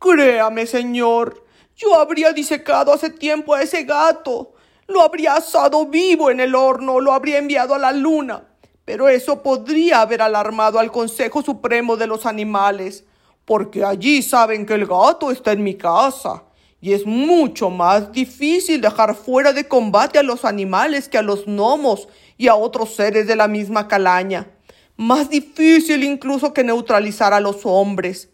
Créame, 0.01 0.67
señor, 0.67 1.45
yo 1.77 1.95
habría 1.95 2.33
disecado 2.33 2.93
hace 2.93 3.11
tiempo 3.11 3.55
a 3.55 3.63
ese 3.63 3.85
gato. 3.85 4.54
Lo 4.87 5.03
habría 5.03 5.37
asado 5.37 5.87
vivo 5.87 6.31
en 6.31 6.41
el 6.41 6.55
horno, 6.55 7.01
lo 7.01 7.13
habría 7.13 7.39
enviado 7.39 7.75
a 7.75 7.79
la 7.79 7.93
luna. 7.93 8.45
Pero 8.85 9.09
eso 9.09 9.43
podría 9.43 10.03
haber 10.03 10.21
alarmado 10.21 10.79
al 10.79 10.93
Consejo 10.93 11.43
Supremo 11.43 11.97
de 11.97 12.07
los 12.07 12.27
Animales, 12.27 13.05
porque 13.45 13.85
allí 13.85 14.23
saben 14.23 14.67
que 14.67 14.75
el 14.75 14.87
gato 14.87 15.31
está 15.31 15.53
en 15.53 15.63
mi 15.63 15.75
casa, 15.75 16.45
y 16.81 16.93
es 16.93 17.07
mucho 17.07 17.71
más 17.71 18.13
difícil 18.13 18.83
dejar 18.83 19.15
fuera 19.15 19.55
de 19.55 19.67
combate 19.67 20.19
a 20.19 20.23
los 20.23 20.45
animales 20.45 21.09
que 21.09 21.17
a 21.17 21.23
los 21.23 21.47
gnomos 21.47 22.09
y 22.37 22.49
a 22.49 22.57
otros 22.57 22.95
seres 22.95 23.27
de 23.27 23.37
la 23.37 23.49
misma 23.49 23.89
calaña. 23.89 24.51
Más 24.97 25.31
difícil 25.31 26.05
incluso 26.05 26.53
que 26.53 26.63
neutralizar 26.63 27.33
a 27.33 27.41
los 27.41 27.65
hombres. 27.65 28.29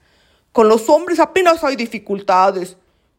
Con 0.50 0.68
los 0.68 0.88
hombres 0.88 1.20
apenas 1.20 1.62
hay 1.62 1.76
dificultades, 1.76 2.76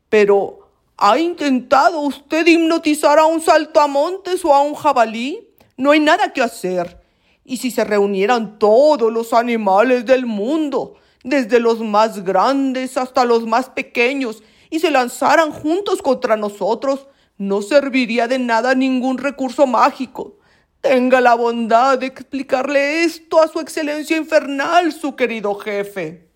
pero 0.10 0.61
¿ha 1.02 1.18
intentado 1.18 2.00
usted 2.02 2.46
hipnotizar 2.46 3.18
a 3.18 3.26
un 3.26 3.42
saltamontes 3.42 4.46
o 4.46 4.54
a 4.54 4.62
un 4.62 4.76
jabalí? 4.76 5.50
No 5.76 5.92
hay 5.92 6.00
nada 6.00 6.32
que 6.32 6.44
hacer. 6.44 7.02
Y 7.44 7.58
si 7.58 7.72
se 7.72 7.84
reunieran 7.84 8.60
todos 8.60 9.12
los 9.12 9.34
animales 9.34 10.06
del 10.06 10.28
mundo, 10.28 10.94
desde 11.24 11.60
los 11.60 11.80
más 11.80 12.24
grandes 12.24 12.98
hasta 12.98 13.26
los 13.26 13.48
más 13.48 13.68
pequeños, 13.70 14.44
y 14.70 14.80
se 14.80 14.92
lanzaran 14.92 15.52
juntos 15.52 16.04
contra 16.04 16.38
nosotros, 16.38 17.08
no 17.40 17.64
serviría 17.64 18.28
de 18.28 18.38
nada 18.38 18.76
ningún 18.76 19.18
recurso 19.18 19.66
mágico. 19.66 20.38
Tenga 20.82 21.20
la 21.20 21.34
bondad 21.34 21.98
de 21.98 22.06
explicarle 22.06 23.04
esto 23.04 23.42
a 23.42 23.48
su 23.48 23.60
excelencia 23.60 24.18
infernal, 24.18 24.94
su 24.94 25.16
querido 25.16 25.56
jefe. 25.56 26.30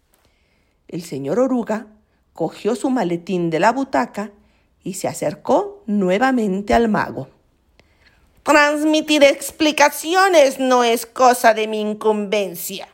El 0.88 1.04
señor 1.04 1.40
Oruga 1.40 1.86
cogió 2.34 2.76
su 2.76 2.90
maletín 2.90 3.52
de 3.52 3.60
la 3.60 3.72
butaca 3.72 4.32
y 4.86 4.94
se 4.94 5.10
acercó 5.10 5.84
nuevamente 5.88 6.74
al 6.74 6.88
mago. 6.88 7.28
Transmitir 8.44 9.24
explicaciones 9.24 10.60
no 10.60 10.84
es 10.84 11.08
cosa 11.08 11.56
de 11.56 11.68
mi 11.68 11.82
incumbencia. 11.82 12.88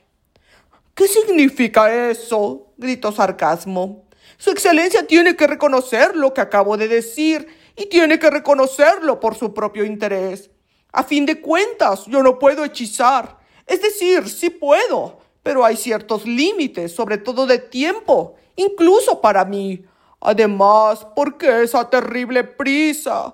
¿Qué 0.96 1.08
significa 1.08 2.10
eso? 2.10 2.70
gritó 2.78 3.12
sarcasmo. 3.12 4.06
Su 4.38 4.52
excelencia 4.52 5.06
tiene 5.06 5.36
que 5.36 5.46
reconocer 5.46 6.16
lo 6.16 6.34
que 6.34 6.42
acabo 6.42 6.78
de 6.78 6.88
decir 6.88 7.46
y 7.76 7.88
tiene 7.88 8.18
que 8.18 8.30
reconocerlo 8.30 9.20
por 9.20 9.36
su 9.36 9.54
propio 9.54 9.84
interés. 9.84 10.50
A 10.94 11.04
fin 11.04 11.26
de 11.26 11.42
cuentas, 11.42 12.06
yo 12.06 12.24
no 12.24 12.40
puedo 12.40 12.64
hechizar. 12.64 13.38
Es 13.68 13.82
decir, 13.82 14.30
sí 14.30 14.50
puedo, 14.50 15.20
pero 15.44 15.66
hay 15.66 15.76
ciertos 15.76 16.26
límites, 16.26 16.96
sobre 16.96 17.18
todo 17.18 17.46
de 17.46 17.60
tiempo, 17.60 18.36
incluso 18.56 19.20
para 19.20 19.44
mí. 19.44 19.84
Además, 20.22 21.06
¿por 21.16 21.38
qué 21.38 21.64
esa 21.64 21.90
terrible 21.90 22.44
prisa? 22.44 23.34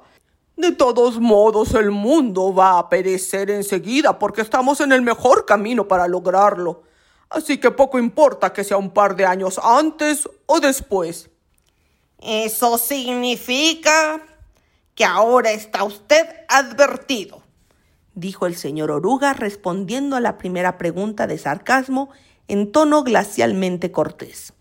De 0.56 0.71
todos 0.71 1.19
modos, 1.19 1.73
el 1.76 1.91
mundo 1.91 2.54
va 2.54 2.80
a 2.80 2.89
perecer 2.89 3.52
enseguida 3.52 4.17
porque 4.17 4.41
estamos 4.41 4.82
en 4.82 4.91
el 4.91 5.02
mejor 5.02 5.45
camino 5.45 5.88
para 5.88 6.08
lograrlo. 6.08 6.84
Así 7.30 7.58
que 7.58 7.71
poco 7.71 8.00
importa 8.00 8.54
que 8.54 8.63
sea 8.63 8.78
un 8.78 8.89
par 8.89 9.15
de 9.15 9.26
años 9.26 9.60
antes 9.62 10.28
o 10.45 10.60
después. 10.60 11.30
Eso 12.19 12.78
significa 12.78 14.21
que 14.95 15.06
ahora 15.06 15.52
está 15.52 15.84
usted 15.84 16.26
advertido, 16.47 17.43
dijo 18.15 18.47
el 18.47 18.56
señor 18.56 18.89
Oruga 18.89 19.34
respondiendo 19.34 20.15
a 20.15 20.21
la 20.21 20.39
primera 20.39 20.80
pregunta 20.80 21.28
de 21.28 21.38
sarcasmo 21.38 22.10
en 22.47 22.71
tono 22.71 23.04
glacialmente 23.04 23.91
cortés. 23.91 24.54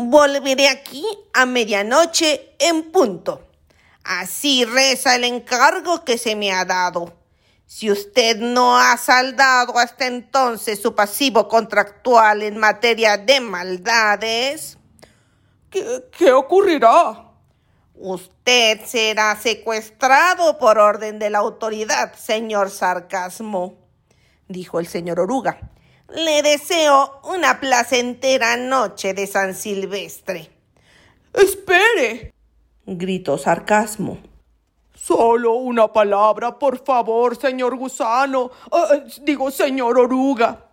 Volveré 0.00 0.68
aquí 0.68 1.04
a 1.34 1.44
medianoche 1.44 2.54
en 2.60 2.92
punto. 2.92 3.48
Así 4.04 4.64
reza 4.64 5.16
el 5.16 5.24
encargo 5.24 6.04
que 6.04 6.18
se 6.18 6.36
me 6.36 6.52
ha 6.52 6.64
dado. 6.64 7.12
Si 7.66 7.90
usted 7.90 8.36
no 8.36 8.78
ha 8.78 8.96
saldado 8.96 9.76
hasta 9.76 10.06
entonces 10.06 10.80
su 10.80 10.94
pasivo 10.94 11.48
contractual 11.48 12.44
en 12.44 12.58
materia 12.58 13.16
de 13.16 13.40
maldades, 13.40 14.78
¿qué, 15.68 16.32
ocurrirá? 16.32 17.32
Usted 17.96 18.86
será 18.86 19.34
secuestrado 19.34 20.58
por 20.58 20.78
orden 20.78 21.18
de 21.18 21.28
la 21.28 21.38
autoridad, 21.38 22.14
señor 22.14 22.70
Sarcasmo, 22.70 23.74
dijo 24.46 24.78
el 24.78 24.86
señor 24.86 25.18
Oruga. 25.18 25.58
Le 26.14 26.40
deseo 26.42 27.20
una 27.24 27.60
placentera 27.60 28.56
noche 28.56 29.12
de 29.12 29.26
San 29.26 29.54
Silvestre. 29.54 30.50
Espere, 31.34 32.32
gritó 32.86 33.36
Sarcasmo. 33.36 34.16
Solo 34.94 35.52
una 35.52 35.92
palabra, 35.92 36.58
por 36.58 36.82
favor, 36.82 37.36
señor 37.36 37.76
gusano. 37.76 38.50
Ah, 38.72 38.88
eh, 38.94 39.04
digo, 39.22 39.50
señor 39.50 39.98
oruga. 39.98 40.70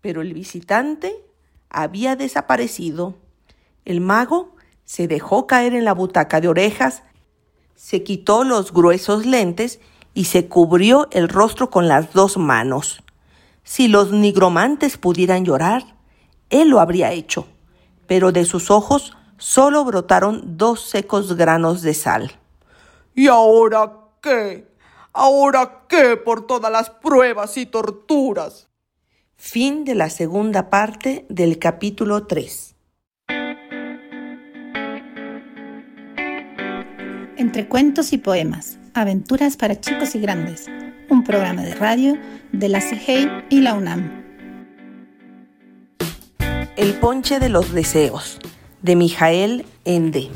Pero 0.00 0.22
el 0.22 0.32
visitante 0.32 1.14
había 1.68 2.16
desaparecido. 2.16 3.16
El 3.84 4.00
mago 4.00 4.54
se 4.84 5.08
dejó 5.08 5.46
caer 5.46 5.74
en 5.74 5.84
la 5.84 5.92
butaca 5.92 6.40
de 6.40 6.48
orejas, 6.48 7.02
se 7.74 8.02
quitó 8.02 8.44
los 8.44 8.72
gruesos 8.72 9.26
lentes 9.26 9.80
y 10.14 10.24
se 10.24 10.48
cubrió 10.48 11.08
el 11.10 11.28
rostro 11.28 11.68
con 11.68 11.86
las 11.86 12.14
dos 12.14 12.38
manos. 12.38 13.03
Si 13.64 13.88
los 13.88 14.12
nigromantes 14.12 14.98
pudieran 14.98 15.46
llorar, 15.46 15.96
él 16.50 16.68
lo 16.68 16.80
habría 16.80 17.12
hecho, 17.12 17.46
pero 18.06 18.30
de 18.30 18.44
sus 18.44 18.70
ojos 18.70 19.16
solo 19.38 19.84
brotaron 19.84 20.58
dos 20.58 20.82
secos 20.82 21.34
granos 21.34 21.80
de 21.80 21.94
sal. 21.94 22.32
¿Y 23.14 23.28
ahora 23.28 23.90
qué? 24.20 24.68
¿Ahora 25.14 25.86
qué 25.88 26.16
por 26.18 26.46
todas 26.46 26.70
las 26.70 26.90
pruebas 26.90 27.56
y 27.56 27.64
torturas? 27.64 28.68
Fin 29.36 29.84
de 29.84 29.94
la 29.94 30.10
segunda 30.10 30.68
parte 30.68 31.24
del 31.30 31.58
capítulo 31.58 32.26
3. 32.26 32.74
Entre 37.36 37.66
cuentos 37.68 38.12
y 38.12 38.18
poemas, 38.18 38.78
aventuras 38.94 39.56
para 39.56 39.80
chicos 39.80 40.14
y 40.14 40.20
grandes, 40.20 40.66
un 41.10 41.24
programa 41.24 41.62
de 41.62 41.74
radio 41.74 42.16
de 42.52 42.68
la 42.68 42.80
CIGEI 42.80 43.28
y 43.50 43.60
la 43.60 43.74
UNAM. 43.74 44.24
El 46.76 46.94
ponche 46.94 47.40
de 47.40 47.48
los 47.48 47.72
deseos, 47.72 48.38
de 48.82 48.96
Mijael 48.96 49.66
Ende. 49.84 50.30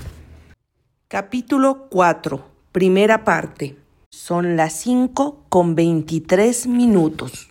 Capítulo 1.09 1.89
4 1.91 2.45
Primera 2.73 3.25
parte. 3.25 3.77
Son 4.11 4.57
las 4.57 4.75
5 4.75 5.45
con 5.49 5.75
23 5.75 6.67
minutos. 6.67 7.49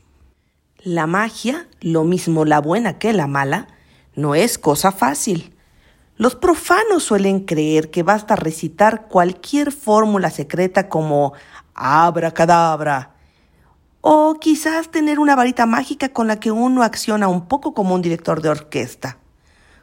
La 0.83 1.07
magia, 1.07 1.67
lo 1.81 2.03
mismo 2.03 2.45
la 2.45 2.59
buena 2.59 2.99
que 2.99 3.13
la 3.13 3.27
mala, 3.27 3.67
no 4.15 4.35
es 4.35 4.57
cosa 4.57 4.91
fácil. 4.91 5.56
Los 6.17 6.33
profanos 6.33 7.03
suelen 7.03 7.41
creer 7.41 7.91
que 7.91 8.01
basta 8.01 8.35
recitar 8.35 9.07
cualquier 9.07 9.71
fórmula 9.71 10.31
secreta 10.31 10.89
como 10.89 11.33
abracadabra, 11.75 13.13
o 14.01 14.35
quizás 14.39 14.89
tener 14.89 15.19
una 15.19 15.35
varita 15.35 15.67
mágica 15.67 16.09
con 16.09 16.27
la 16.27 16.39
que 16.39 16.49
uno 16.51 16.81
acciona 16.81 17.27
un 17.27 17.47
poco 17.47 17.75
como 17.75 17.93
un 17.93 18.01
director 18.01 18.41
de 18.41 18.49
orquesta. 18.49 19.17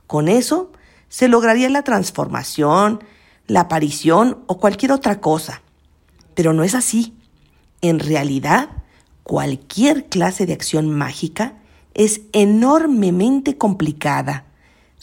Con 0.08 0.28
eso 0.28 0.72
se 1.08 1.28
lograría 1.28 1.68
la 1.68 1.82
transformación, 1.82 3.04
la 3.46 3.60
aparición 3.60 4.42
o 4.46 4.58
cualquier 4.58 4.90
otra 4.90 5.20
cosa. 5.20 5.62
Pero 6.34 6.52
no 6.52 6.64
es 6.64 6.74
así. 6.74 7.14
En 7.80 8.00
realidad, 8.00 8.70
cualquier 9.22 10.06
clase 10.06 10.46
de 10.46 10.54
acción 10.54 10.90
mágica 10.90 11.54
es 11.92 12.22
enormemente 12.32 13.56
complicada. 13.56 14.43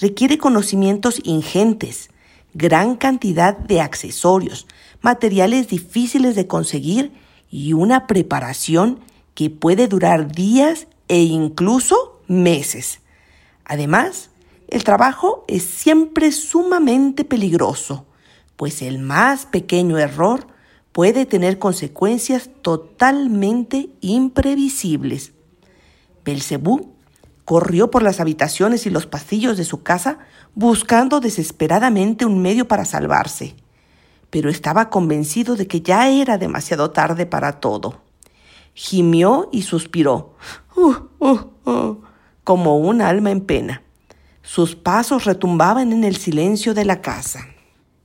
Requiere 0.02 0.38
conocimientos 0.38 1.22
ingentes, 1.24 2.10
gran 2.54 2.98
cantidad 2.98 3.58
de 3.58 3.80
accesorios, 3.80 4.68
materiales 5.00 5.70
difíciles 5.70 6.36
de 6.36 6.48
conseguir 6.48 7.14
y 7.50 7.72
una 7.72 8.06
preparación 8.08 9.00
que 9.34 9.50
puede 9.50 9.88
durar 9.88 10.34
días 10.34 10.88
e 11.08 11.22
incluso 11.22 12.22
meses. 12.28 13.00
Además, 13.64 14.32
el 14.68 14.84
trabajo 14.84 15.46
es 15.48 15.64
siempre 15.64 16.34
sumamente 16.34 17.24
peligroso 17.24 18.06
pues 18.62 18.84
el 18.84 19.00
más 19.00 19.48
pequeño 19.48 19.98
error 19.98 20.46
puede 20.92 21.26
tener 21.26 21.58
consecuencias 21.58 22.52
totalmente 22.62 23.90
imprevisibles. 24.02 25.32
Belcebú 26.24 26.94
corrió 27.46 27.92
por 27.92 28.04
las 28.04 28.20
habitaciones 28.20 28.86
y 28.86 28.90
los 28.90 29.06
pasillos 29.06 29.58
de 29.58 29.66
su 29.66 29.84
casa 29.84 30.20
buscando 30.56 31.20
desesperadamente 31.20 32.26
un 32.26 32.42
medio 32.42 32.68
para 32.68 32.86
salvarse, 32.86 33.56
pero 34.30 34.50
estaba 34.50 34.90
convencido 34.90 35.56
de 35.56 35.68
que 35.68 35.82
ya 35.82 36.10
era 36.10 36.38
demasiado 36.38 36.92
tarde 36.92 37.26
para 37.26 37.60
todo. 37.60 38.02
Gimió 38.74 39.50
y 39.52 39.64
suspiró, 39.64 40.36
uh, 40.76 40.96
uh, 41.20 41.70
uh, 41.70 42.02
como 42.44 42.78
un 42.78 43.02
alma 43.02 43.32
en 43.32 43.42
pena. 43.42 43.84
Sus 44.42 44.76
pasos 44.76 45.26
retumbaban 45.26 45.92
en 45.92 46.04
el 46.04 46.16
silencio 46.16 46.74
de 46.74 46.86
la 46.86 47.02
casa. 47.02 47.48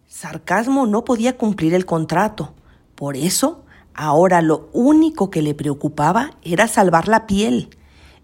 Sarcasmo 0.06 0.86
no 0.86 1.04
podía 1.04 1.36
cumplir 1.36 1.74
el 1.74 1.86
contrato. 1.86 2.54
Por 2.94 3.16
eso, 3.16 3.64
ahora 3.94 4.42
lo 4.42 4.68
único 4.72 5.30
que 5.30 5.42
le 5.42 5.54
preocupaba 5.54 6.32
era 6.42 6.68
salvar 6.68 7.08
la 7.08 7.26
piel, 7.26 7.70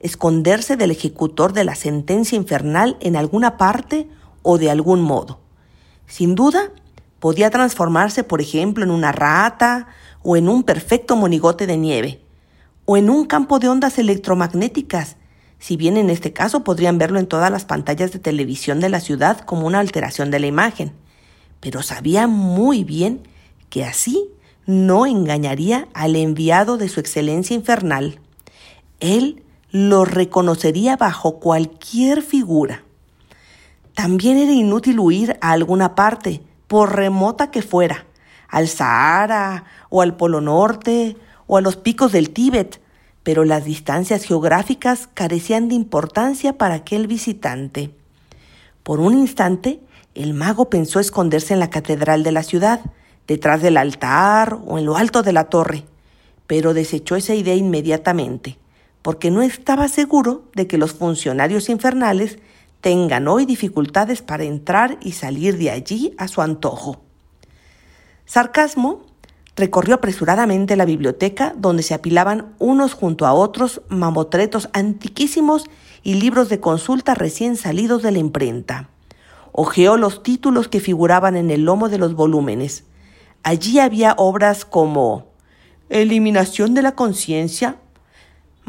esconderse 0.03 0.77
del 0.77 0.91
ejecutor 0.91 1.53
de 1.53 1.65
la 1.65 1.75
sentencia 1.75 2.37
infernal 2.37 2.97
en 3.01 3.17
alguna 3.17 3.57
parte 3.57 4.09
o 4.43 4.59
de 4.59 4.71
algún 4.71 5.01
modo. 5.01 5.41
Sin 6.07 6.35
duda, 6.35 6.71
podía 7.21 7.51
transformarse, 7.51 8.25
por 8.25 8.41
ejemplo, 8.41 8.85
en 8.85 8.91
una 8.91 9.13
rata 9.13 9.89
o 10.23 10.37
en 10.37 10.49
un 10.49 10.65
perfecto 10.65 11.17
monigote 11.17 11.67
de 11.67 11.77
nieve, 11.77 12.21
o 12.85 12.97
en 12.97 13.09
un 13.09 13.25
campo 13.27 13.59
de 13.59 13.69
ondas 13.69 13.99
electromagnéticas, 13.99 15.17
si 15.59 15.77
bien 15.77 15.97
en 15.97 16.11
este 16.11 16.33
caso 16.33 16.65
podrían 16.65 16.99
verlo 16.99 17.19
en 17.19 17.27
todas 17.27 17.51
las 17.51 17.65
pantallas 17.65 18.13
de 18.13 18.19
televisión 18.19 18.81
de 18.81 18.89
la 18.89 19.01
ciudad 19.01 19.41
como 19.41 19.67
una 19.67 19.79
alteración 19.79 20.31
de 20.31 20.41
la 20.41 20.49
imagen 20.49 20.93
pero 21.63 21.81
sabía 21.81 22.27
muy 22.27 22.83
bien 22.83 23.23
que 23.71 23.85
así 23.85 24.29
no 24.67 25.07
engañaría 25.07 25.87
al 25.95 26.17
enviado 26.17 26.77
de 26.77 26.89
su 26.89 26.99
excelencia 26.99 27.55
infernal. 27.55 28.19
Él 28.99 29.42
lo 29.73 30.05
reconocería 30.05 30.97
bajo 30.97 31.41
cualquier 31.41 32.21
figura. 32.23 32.85
También 33.95 34.37
era 34.37 34.53
inútil 34.53 35.01
huir 35.01 35.39
a 35.41 35.53
alguna 35.53 35.95
parte, 35.95 36.43
por 36.69 36.95
remota 36.95 37.51
que 37.51 37.63
fuera, 37.63 38.07
al 38.49 38.69
Sahara 38.69 39.65
o 39.89 40.03
al 40.03 40.17
Polo 40.17 40.41
Norte 40.41 41.17
o 41.47 41.57
a 41.57 41.63
los 41.63 41.77
picos 41.77 42.13
del 42.13 42.31
Tíbet, 42.31 42.81
pero 43.23 43.45
las 43.45 43.65
distancias 43.65 44.25
geográficas 44.25 45.09
carecían 45.13 45.69
de 45.69 45.75
importancia 45.75 46.59
para 46.59 46.75
aquel 46.75 47.07
visitante. 47.07 47.95
Por 48.83 49.01
un 49.01 49.17
instante, 49.19 49.81
el 50.15 50.35
mago 50.35 50.69
pensó 50.69 51.01
esconderse 51.01 51.55
en 51.55 51.61
la 51.61 51.71
catedral 51.71 52.23
de 52.25 52.33
la 52.33 52.43
ciudad, 52.43 52.81
detrás 53.27 53.63
del 53.63 53.79
altar 53.79 54.59
o 54.67 54.79
en 54.79 54.85
lo 54.85 54.97
alto 54.97 55.23
de 55.23 55.33
la 55.33 55.45
torre, 55.45 55.85
pero 56.47 56.75
desechó 56.75 57.17
esa 57.17 57.35
idea 57.35 57.55
inmediatamente, 57.55 58.59
porque 59.03 59.31
no 59.31 59.43
estaba 59.43 59.89
seguro 59.89 60.45
de 60.55 60.67
que 60.67 60.79
los 60.79 60.93
funcionarios 60.93 61.69
infernales 61.69 62.39
tengan 62.81 63.29
hoy 63.29 63.47
dificultades 63.47 64.23
para 64.23 64.45
entrar 64.45 64.99
y 65.01 65.13
salir 65.13 65.59
de 65.59 65.71
allí 65.71 66.15
a 66.19 66.29
su 66.29 66.41
antojo. 66.43 67.01
Sarcasmo 68.27 69.03
recorrió 69.57 69.97
apresuradamente 69.97 70.77
la 70.77 70.85
biblioteca 70.85 71.55
donde 71.57 71.83
se 71.83 71.95
apilaban 71.95 72.55
unos 72.59 72.95
junto 72.95 73.27
a 73.27 73.35
otros 73.35 73.83
mamotretos 73.89 74.69
antiquísimos 74.73 75.67
y 76.03 76.15
libros 76.15 76.49
de 76.49 76.61
consulta 76.61 77.15
recién 77.15 77.57
salidos 77.57 78.03
de 78.03 78.13
la 78.13 78.19
imprenta. 78.19 78.89
Ojeó 79.53 79.97
los 79.97 80.23
títulos 80.23 80.69
que 80.69 80.81
figuraban 80.81 81.37
en 81.37 81.51
el 81.51 81.65
lomo 81.65 81.89
de 81.89 81.99
los 81.99 82.15
volúmenes. 82.15 82.85
Allí 83.43 83.79
había 83.79 84.15
obras 84.17 84.65
como 84.65 85.31
Eliminación 85.91 86.73
de 86.73 86.81
la 86.81 86.93
conciencia, 86.93 87.77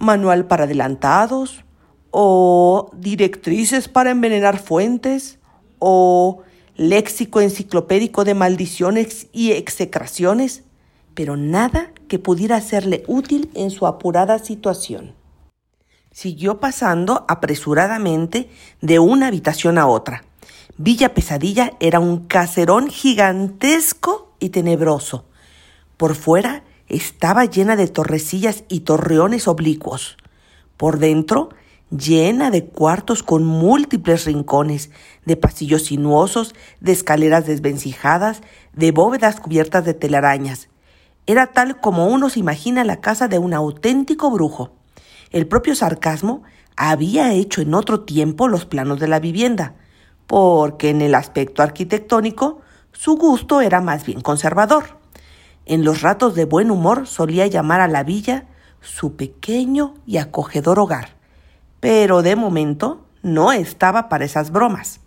Manual 0.03 0.45
para 0.45 0.65
adelantados, 0.65 1.63
o 2.11 2.91
Directrices 2.93 3.87
para 3.87 4.11
envenenar 4.11 4.59
fuentes, 4.59 5.39
o 5.79 6.43
Léxico 6.75 7.41
enciclopédico 7.41 8.23
de 8.23 8.33
maldiciones 8.33 9.27
y 9.31 9.51
execraciones, 9.51 10.63
pero 11.13 11.37
nada 11.37 11.91
que 12.07 12.19
pudiera 12.19 12.59
serle 12.61 13.03
útil 13.07 13.51
en 13.53 13.69
su 13.69 13.85
apurada 13.85 14.39
situación. 14.39 15.13
Siguió 16.11 16.59
pasando 16.59 17.25
apresuradamente 17.27 18.49
de 18.81 18.99
una 18.99 19.27
habitación 19.27 19.77
a 19.77 19.87
otra. 19.87 20.23
Villa 20.77 21.13
Pesadilla 21.13 21.73
era 21.79 21.99
un 21.99 22.27
caserón 22.27 22.87
gigantesco 22.89 24.33
y 24.39 24.49
tenebroso. 24.49 25.25
Por 25.97 26.15
fuera 26.15 26.63
estaba 26.93 27.45
llena 27.45 27.75
de 27.75 27.87
torrecillas 27.87 28.63
y 28.69 28.81
torreones 28.81 29.47
oblicuos. 29.47 30.17
Por 30.77 30.99
dentro, 30.99 31.49
llena 31.89 32.51
de 32.51 32.65
cuartos 32.65 33.23
con 33.23 33.43
múltiples 33.43 34.25
rincones, 34.25 34.91
de 35.25 35.35
pasillos 35.35 35.85
sinuosos, 35.85 36.53
de 36.79 36.91
escaleras 36.91 37.45
desvencijadas, 37.45 38.41
de 38.73 38.91
bóvedas 38.91 39.39
cubiertas 39.39 39.85
de 39.85 39.93
telarañas. 39.93 40.69
Era 41.25 41.47
tal 41.47 41.79
como 41.79 42.07
uno 42.07 42.29
se 42.29 42.39
imagina 42.39 42.83
la 42.83 43.01
casa 43.01 43.27
de 43.27 43.39
un 43.39 43.53
auténtico 43.53 44.29
brujo. 44.29 44.71
El 45.31 45.47
propio 45.47 45.75
sarcasmo 45.75 46.43
había 46.75 47.33
hecho 47.33 47.61
en 47.61 47.73
otro 47.73 48.01
tiempo 48.01 48.47
los 48.47 48.65
planos 48.65 48.99
de 48.99 49.07
la 49.07 49.19
vivienda, 49.19 49.75
porque 50.27 50.89
en 50.89 51.01
el 51.01 51.15
aspecto 51.15 51.63
arquitectónico 51.63 52.61
su 52.91 53.15
gusto 53.15 53.61
era 53.61 53.81
más 53.81 54.05
bien 54.05 54.21
conservador. 54.21 55.02
En 55.65 55.85
los 55.85 56.01
ratos 56.01 56.35
de 56.35 56.45
buen 56.45 56.71
humor 56.71 57.07
solía 57.07 57.47
llamar 57.47 57.81
a 57.81 57.87
la 57.87 58.03
villa 58.03 58.45
su 58.81 59.15
pequeño 59.15 59.93
y 60.05 60.17
acogedor 60.17 60.79
hogar, 60.79 61.15
pero 61.79 62.21
de 62.21 62.35
momento 62.35 63.05
no 63.21 63.51
estaba 63.51 64.09
para 64.09 64.25
esas 64.25 64.51
bromas. 64.51 64.99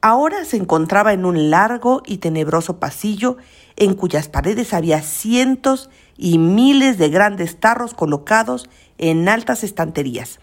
Ahora 0.00 0.44
se 0.44 0.56
encontraba 0.56 1.12
en 1.12 1.24
un 1.24 1.50
largo 1.50 2.02
y 2.04 2.18
tenebroso 2.18 2.80
pasillo 2.80 3.36
en 3.76 3.94
cuyas 3.94 4.28
paredes 4.28 4.74
había 4.74 5.00
cientos 5.00 5.90
y 6.16 6.38
miles 6.38 6.98
de 6.98 7.08
grandes 7.08 7.60
tarros 7.60 7.94
colocados 7.94 8.68
en 8.98 9.28
altas 9.28 9.62
estanterías. 9.62 10.40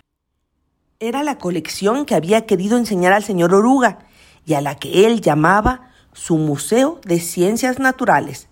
Era 1.01 1.23
la 1.23 1.37
colección 1.37 2.05
que 2.05 2.15
había 2.15 2.45
querido 2.45 2.77
enseñar 2.77 3.11
al 3.11 3.23
señor 3.23 3.53
Oruga 3.53 3.99
y 4.45 4.53
a 4.53 4.61
la 4.61 4.75
que 4.75 5.05
él 5.05 5.19
llamaba 5.19 5.91
su 6.13 6.37
Museo 6.37 6.99
de 7.05 7.19
Ciencias 7.19 7.79
Naturales. 7.79 8.48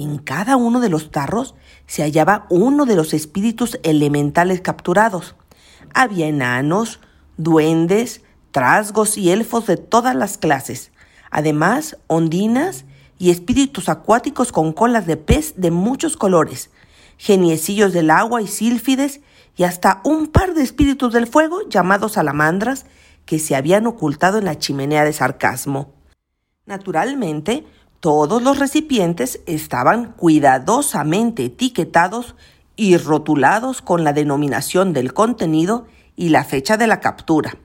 En 0.00 0.16
cada 0.16 0.56
uno 0.56 0.80
de 0.80 0.88
los 0.88 1.10
tarros 1.10 1.54
se 1.86 2.02
hallaba 2.02 2.46
uno 2.48 2.86
de 2.86 2.96
los 2.96 3.12
espíritus 3.12 3.78
elementales 3.82 4.62
capturados. 4.62 5.34
Había 5.92 6.26
enanos, 6.26 7.00
duendes, 7.36 8.22
trasgos 8.50 9.18
y 9.18 9.30
elfos 9.30 9.66
de 9.66 9.76
todas 9.76 10.16
las 10.16 10.38
clases, 10.38 10.90
además 11.30 11.98
ondinas 12.06 12.86
y 13.18 13.28
espíritus 13.28 13.90
acuáticos 13.90 14.52
con 14.52 14.72
colas 14.72 15.06
de 15.06 15.18
pez 15.18 15.52
de 15.58 15.70
muchos 15.70 16.16
colores, 16.16 16.70
geniecillos 17.18 17.92
del 17.92 18.08
agua 18.08 18.40
y 18.40 18.46
sílfides 18.46 19.20
y 19.54 19.64
hasta 19.64 20.00
un 20.02 20.28
par 20.28 20.54
de 20.54 20.62
espíritus 20.62 21.12
del 21.12 21.26
fuego 21.26 21.68
llamados 21.68 22.12
salamandras 22.12 22.86
que 23.26 23.38
se 23.38 23.54
habían 23.54 23.86
ocultado 23.86 24.38
en 24.38 24.46
la 24.46 24.58
chimenea 24.58 25.04
de 25.04 25.12
sarcasmo. 25.12 25.92
Naturalmente, 26.64 27.66
todos 28.00 28.42
los 28.42 28.58
recipientes 28.58 29.40
estaban 29.44 30.12
cuidadosamente 30.12 31.44
etiquetados 31.44 32.34
y 32.74 32.96
rotulados 32.96 33.82
con 33.82 34.04
la 34.04 34.14
denominación 34.14 34.94
del 34.94 35.12
contenido 35.12 35.86
y 36.16 36.30
la 36.30 36.44
fecha 36.44 36.78
de 36.78 36.86
la 36.86 37.00
captura. 37.00 37.58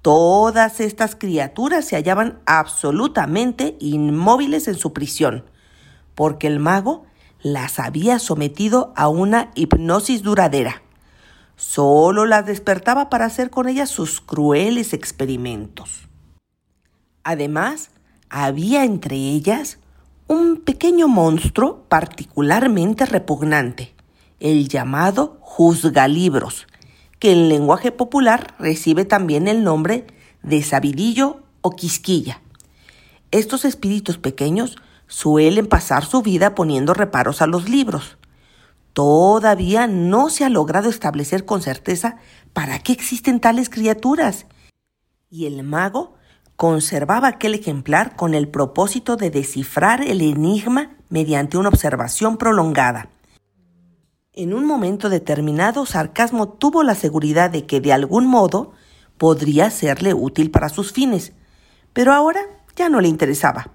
Todas 0.00 0.78
estas 0.78 1.16
criaturas 1.16 1.84
se 1.84 1.96
hallaban 1.96 2.38
absolutamente 2.46 3.76
inmóviles 3.80 4.68
en 4.68 4.76
su 4.76 4.92
prisión, 4.92 5.44
porque 6.14 6.46
el 6.46 6.60
mago 6.60 7.04
las 7.42 7.80
había 7.80 8.20
sometido 8.20 8.92
a 8.96 9.08
una 9.08 9.50
hipnosis 9.56 10.22
duradera. 10.22 10.82
Solo 11.56 12.26
las 12.26 12.46
despertaba 12.46 13.10
para 13.10 13.24
hacer 13.24 13.50
con 13.50 13.68
ellas 13.68 13.90
sus 13.90 14.20
crueles 14.20 14.92
experimentos. 14.92 16.08
Además, 17.24 17.90
había 18.30 18.84
entre 18.84 19.16
ellas 19.16 19.78
un 20.26 20.58
pequeño 20.58 21.08
monstruo 21.08 21.84
particularmente 21.88 23.06
repugnante, 23.06 23.94
el 24.40 24.68
llamado 24.68 25.38
juzgalibros, 25.40 26.66
que 27.18 27.32
en 27.32 27.48
lenguaje 27.48 27.92
popular 27.92 28.54
recibe 28.58 29.04
también 29.04 29.48
el 29.48 29.64
nombre 29.64 30.06
de 30.42 30.62
sabidillo 30.62 31.42
o 31.60 31.70
quisquilla. 31.70 32.40
Estos 33.30 33.64
espíritus 33.64 34.18
pequeños 34.18 34.76
suelen 35.06 35.66
pasar 35.66 36.04
su 36.04 36.22
vida 36.22 36.54
poniendo 36.54 36.94
reparos 36.94 37.42
a 37.42 37.46
los 37.46 37.68
libros, 37.68 38.18
Todavía 38.98 39.86
no 39.86 40.28
se 40.28 40.44
ha 40.44 40.48
logrado 40.48 40.90
establecer 40.90 41.44
con 41.44 41.62
certeza 41.62 42.16
para 42.52 42.80
qué 42.80 42.90
existen 42.90 43.38
tales 43.38 43.70
criaturas. 43.70 44.46
Y 45.30 45.46
el 45.46 45.62
mago 45.62 46.16
conservaba 46.58 47.28
aquel 47.28 47.54
ejemplar 47.54 48.16
con 48.16 48.34
el 48.34 48.48
propósito 48.48 49.16
de 49.16 49.30
descifrar 49.30 50.02
el 50.02 50.20
enigma 50.20 50.90
mediante 51.08 51.56
una 51.56 51.68
observación 51.68 52.36
prolongada. 52.36 53.10
En 54.32 54.52
un 54.52 54.66
momento 54.66 55.08
determinado, 55.08 55.86
Sarcasmo 55.86 56.48
tuvo 56.48 56.82
la 56.82 56.96
seguridad 56.96 57.48
de 57.48 57.64
que 57.64 57.80
de 57.80 57.92
algún 57.92 58.26
modo 58.26 58.72
podría 59.18 59.70
serle 59.70 60.14
útil 60.14 60.50
para 60.50 60.68
sus 60.68 60.92
fines, 60.92 61.32
pero 61.92 62.12
ahora 62.12 62.40
ya 62.74 62.88
no 62.88 63.00
le 63.00 63.06
interesaba. 63.06 63.70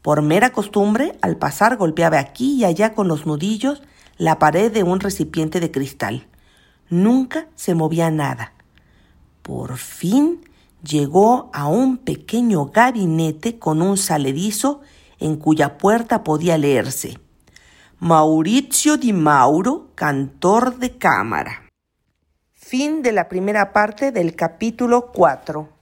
Por 0.00 0.22
mera 0.22 0.52
costumbre, 0.52 1.18
al 1.20 1.36
pasar 1.36 1.76
golpeaba 1.76 2.18
aquí 2.18 2.54
y 2.54 2.64
allá 2.64 2.94
con 2.94 3.08
los 3.08 3.26
nudillos 3.26 3.82
la 4.16 4.38
pared 4.38 4.72
de 4.72 4.84
un 4.84 5.00
recipiente 5.00 5.60
de 5.60 5.70
cristal. 5.70 6.26
Nunca 6.88 7.46
se 7.56 7.74
movía 7.74 8.10
nada. 8.10 8.54
Por 9.42 9.76
fin 9.76 10.40
llegó 10.86 11.50
a 11.52 11.66
un 11.68 11.98
pequeño 11.98 12.66
gabinete 12.66 13.58
con 13.58 13.82
un 13.82 13.96
saledizo 13.96 14.80
en 15.18 15.36
cuya 15.36 15.78
puerta 15.78 16.22
podía 16.22 16.56
leerse 16.58 17.18
Maurizio 17.98 18.98
Di 18.98 19.14
Mauro, 19.14 19.88
cantor 19.94 20.76
de 20.76 20.98
cámara. 20.98 21.70
Fin 22.52 23.00
de 23.00 23.10
la 23.12 23.26
primera 23.26 23.72
parte 23.72 24.12
del 24.12 24.36
capítulo 24.36 25.12
4. 25.12 25.75